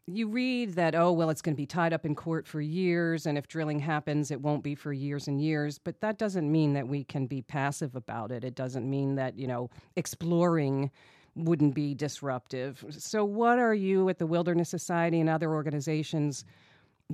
you 0.05 0.27
read 0.27 0.73
that, 0.73 0.95
oh, 0.95 1.11
well, 1.11 1.29
it's 1.29 1.41
going 1.41 1.55
to 1.55 1.57
be 1.61 1.65
tied 1.65 1.93
up 1.93 2.05
in 2.05 2.15
court 2.15 2.47
for 2.47 2.61
years, 2.61 3.25
and 3.25 3.37
if 3.37 3.47
drilling 3.47 3.79
happens, 3.79 4.31
it 4.31 4.41
won't 4.41 4.63
be 4.63 4.75
for 4.75 4.91
years 4.91 5.27
and 5.27 5.41
years. 5.41 5.77
But 5.77 6.01
that 6.01 6.17
doesn't 6.17 6.51
mean 6.51 6.73
that 6.73 6.87
we 6.87 7.03
can 7.03 7.27
be 7.27 7.41
passive 7.41 7.95
about 7.95 8.31
it. 8.31 8.43
It 8.43 8.55
doesn't 8.55 8.89
mean 8.89 9.15
that, 9.15 9.37
you 9.37 9.47
know, 9.47 9.69
exploring 9.95 10.91
wouldn't 11.35 11.75
be 11.75 11.93
disruptive. 11.93 12.83
So, 12.89 13.23
what 13.23 13.59
are 13.59 13.73
you 13.73 14.09
at 14.09 14.17
the 14.17 14.25
Wilderness 14.25 14.69
Society 14.69 15.19
and 15.19 15.29
other 15.29 15.53
organizations 15.53 16.43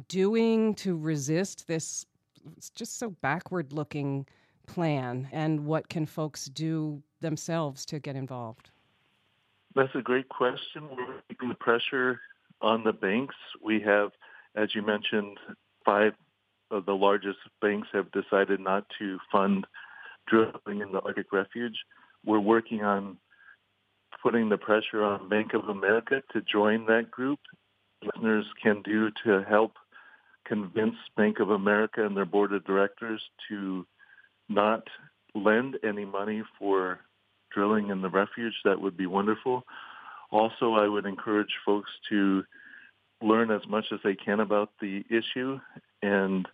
doing 0.07 0.73
to 0.75 0.97
resist 0.97 1.67
this 1.67 2.05
just 2.75 2.97
so 2.99 3.09
backward 3.09 3.73
looking 3.73 4.25
plan? 4.67 5.29
And 5.31 5.65
what 5.65 5.89
can 5.89 6.05
folks 6.05 6.45
do 6.45 7.01
themselves 7.21 7.85
to 7.87 7.99
get 7.99 8.15
involved? 8.15 8.71
That's 9.75 9.93
a 9.95 10.01
great 10.01 10.29
question. 10.29 10.89
We're 10.89 11.21
keeping 11.27 11.49
the 11.49 11.55
pressure 11.55 12.21
on 12.61 12.83
the 12.83 12.93
banks. 12.93 13.35
We 13.61 13.81
have, 13.81 14.11
as 14.55 14.73
you 14.73 14.81
mentioned, 14.81 15.37
five 15.83 16.13
of 16.71 16.85
the 16.85 16.93
largest 16.93 17.39
banks 17.61 17.87
have 17.93 18.11
decided 18.11 18.59
not 18.59 18.85
to 18.99 19.19
fund 19.31 19.67
drilling 20.27 20.81
in 20.81 20.91
the 20.91 21.01
Arctic 21.01 21.31
Refuge. 21.31 21.77
We're 22.25 22.39
working 22.39 22.83
on 22.83 23.17
putting 24.23 24.49
the 24.49 24.57
pressure 24.57 25.03
on 25.03 25.29
Bank 25.29 25.53
of 25.53 25.69
America 25.69 26.23
to 26.33 26.41
join 26.41 26.85
that 26.87 27.11
group. 27.11 27.39
Listeners 28.01 28.45
can 28.61 28.81
do 28.81 29.11
to 29.23 29.43
help 29.47 29.73
convince 30.45 30.95
Bank 31.17 31.39
of 31.39 31.49
America 31.49 32.05
and 32.05 32.15
their 32.15 32.25
board 32.25 32.53
of 32.53 32.65
directors 32.65 33.21
to 33.49 33.85
not 34.49 34.83
lend 35.33 35.77
any 35.83 36.05
money 36.05 36.43
for 36.57 36.99
drilling 37.51 37.89
in 37.89 38.01
the 38.01 38.09
refuge. 38.09 38.53
That 38.63 38.79
would 38.79 38.97
be 38.97 39.07
wonderful. 39.07 39.63
Also, 40.31 40.73
I 40.73 40.87
would 40.87 41.05
encourage 41.05 41.53
folks 41.65 41.89
to 42.09 42.43
learn 43.21 43.51
as 43.51 43.61
much 43.67 43.85
as 43.91 43.99
they 44.03 44.15
can 44.15 44.39
about 44.39 44.69
the 44.81 45.03
issue 45.09 45.59
and 46.01 46.47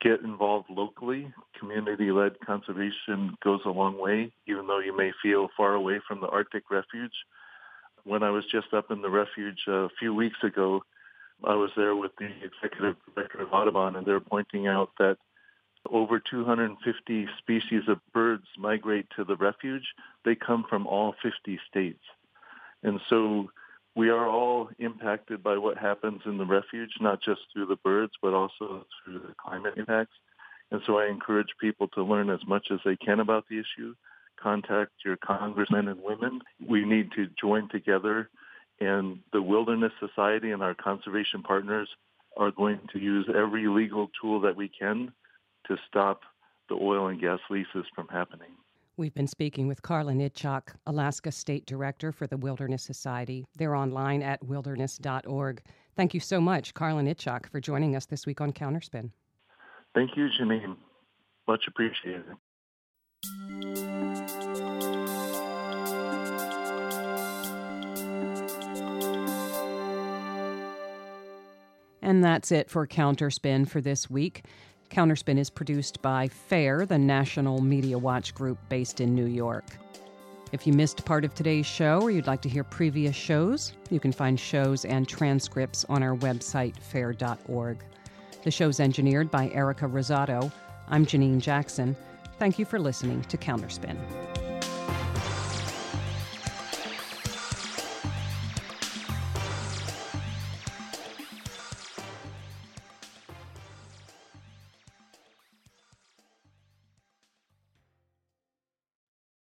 get 0.00 0.20
involved 0.20 0.68
locally. 0.70 1.32
Community-led 1.58 2.38
conservation 2.40 3.34
goes 3.42 3.60
a 3.64 3.70
long 3.70 4.00
way, 4.00 4.32
even 4.46 4.66
though 4.66 4.78
you 4.78 4.96
may 4.96 5.12
feel 5.22 5.48
far 5.56 5.74
away 5.74 6.00
from 6.06 6.20
the 6.20 6.28
Arctic 6.28 6.70
Refuge. 6.70 7.12
When 8.04 8.22
I 8.22 8.30
was 8.30 8.44
just 8.52 8.72
up 8.72 8.90
in 8.90 9.02
the 9.02 9.10
refuge 9.10 9.58
a 9.66 9.88
few 9.98 10.14
weeks 10.14 10.38
ago, 10.42 10.82
I 11.44 11.54
was 11.54 11.70
there 11.76 11.94
with 11.94 12.12
the 12.18 12.28
executive 12.42 12.96
director 13.14 13.40
of 13.40 13.52
Audubon, 13.52 13.96
and 13.96 14.06
they're 14.06 14.20
pointing 14.20 14.66
out 14.66 14.90
that 14.98 15.18
over 15.90 16.18
250 16.18 17.26
species 17.38 17.82
of 17.88 18.00
birds 18.12 18.44
migrate 18.58 19.06
to 19.16 19.24
the 19.24 19.36
refuge. 19.36 19.84
They 20.24 20.34
come 20.34 20.64
from 20.68 20.86
all 20.86 21.14
50 21.22 21.60
states. 21.68 22.02
And 22.82 23.00
so 23.08 23.50
we 23.94 24.10
are 24.10 24.28
all 24.28 24.70
impacted 24.78 25.42
by 25.42 25.56
what 25.58 25.78
happens 25.78 26.22
in 26.26 26.38
the 26.38 26.44
refuge, 26.44 26.90
not 27.00 27.22
just 27.22 27.40
through 27.52 27.66
the 27.66 27.76
birds, 27.76 28.12
but 28.20 28.34
also 28.34 28.86
through 29.04 29.20
the 29.20 29.34
climate 29.38 29.74
impacts. 29.76 30.14
And 30.70 30.82
so 30.86 30.98
I 30.98 31.06
encourage 31.06 31.48
people 31.60 31.88
to 31.88 32.02
learn 32.02 32.28
as 32.30 32.40
much 32.46 32.68
as 32.70 32.80
they 32.84 32.96
can 32.96 33.20
about 33.20 33.44
the 33.48 33.58
issue. 33.58 33.94
Contact 34.40 34.92
your 35.04 35.16
congressmen 35.16 35.88
and 35.88 36.02
women. 36.02 36.40
We 36.66 36.84
need 36.84 37.12
to 37.12 37.28
join 37.40 37.68
together, 37.68 38.28
and 38.80 39.20
the 39.32 39.42
Wilderness 39.42 39.92
Society 40.00 40.50
and 40.50 40.62
our 40.62 40.74
conservation 40.74 41.42
partners 41.42 41.88
are 42.36 42.50
going 42.50 42.80
to 42.92 42.98
use 42.98 43.28
every 43.34 43.66
legal 43.68 44.10
tool 44.20 44.40
that 44.40 44.56
we 44.56 44.68
can 44.68 45.12
to 45.66 45.76
stop 45.88 46.20
the 46.68 46.74
oil 46.74 47.08
and 47.08 47.20
gas 47.20 47.40
leases 47.48 47.86
from 47.94 48.08
happening. 48.08 48.50
We've 48.98 49.14
been 49.14 49.26
speaking 49.26 49.68
with 49.68 49.82
Karlin 49.82 50.22
Itchoak, 50.22 50.74
Alaska 50.86 51.30
State 51.30 51.66
Director 51.66 52.12
for 52.12 52.26
the 52.26 52.38
Wilderness 52.38 52.82
Society. 52.82 53.44
They're 53.56 53.74
online 53.74 54.22
at 54.22 54.42
wilderness.org. 54.42 55.62
Thank 55.96 56.14
you 56.14 56.20
so 56.20 56.40
much, 56.40 56.72
Karlin 56.72 57.08
Itchoak, 57.08 57.50
for 57.50 57.60
joining 57.60 57.94
us 57.94 58.06
this 58.06 58.26
week 58.26 58.40
on 58.40 58.52
Counterspin. 58.52 59.10
Thank 59.94 60.16
you, 60.16 60.28
Janine. 60.38 60.76
Much 61.46 61.66
appreciated. 61.68 62.24
And 72.06 72.22
that's 72.22 72.52
it 72.52 72.70
for 72.70 72.86
Counterspin 72.86 73.68
for 73.68 73.80
this 73.80 74.08
week. 74.08 74.44
Counterspin 74.90 75.38
is 75.38 75.50
produced 75.50 76.00
by 76.02 76.28
FAIR, 76.28 76.86
the 76.86 76.96
National 76.96 77.60
Media 77.60 77.98
Watch 77.98 78.32
group 78.32 78.58
based 78.68 79.00
in 79.00 79.12
New 79.12 79.26
York. 79.26 79.64
If 80.52 80.68
you 80.68 80.72
missed 80.72 81.04
part 81.04 81.24
of 81.24 81.34
today's 81.34 81.66
show 81.66 82.00
or 82.00 82.12
you'd 82.12 82.28
like 82.28 82.42
to 82.42 82.48
hear 82.48 82.62
previous 82.62 83.16
shows, 83.16 83.72
you 83.90 83.98
can 83.98 84.12
find 84.12 84.38
shows 84.38 84.84
and 84.84 85.08
transcripts 85.08 85.84
on 85.88 86.04
our 86.04 86.14
website, 86.14 86.78
fair.org. 86.78 87.78
The 88.44 88.50
show's 88.52 88.78
engineered 88.78 89.28
by 89.28 89.50
Erica 89.50 89.86
Rosato. 89.86 90.52
I'm 90.86 91.06
Janine 91.06 91.40
Jackson. 91.40 91.96
Thank 92.38 92.56
you 92.56 92.64
for 92.64 92.78
listening 92.78 93.22
to 93.22 93.36
Counterspin. 93.36 93.96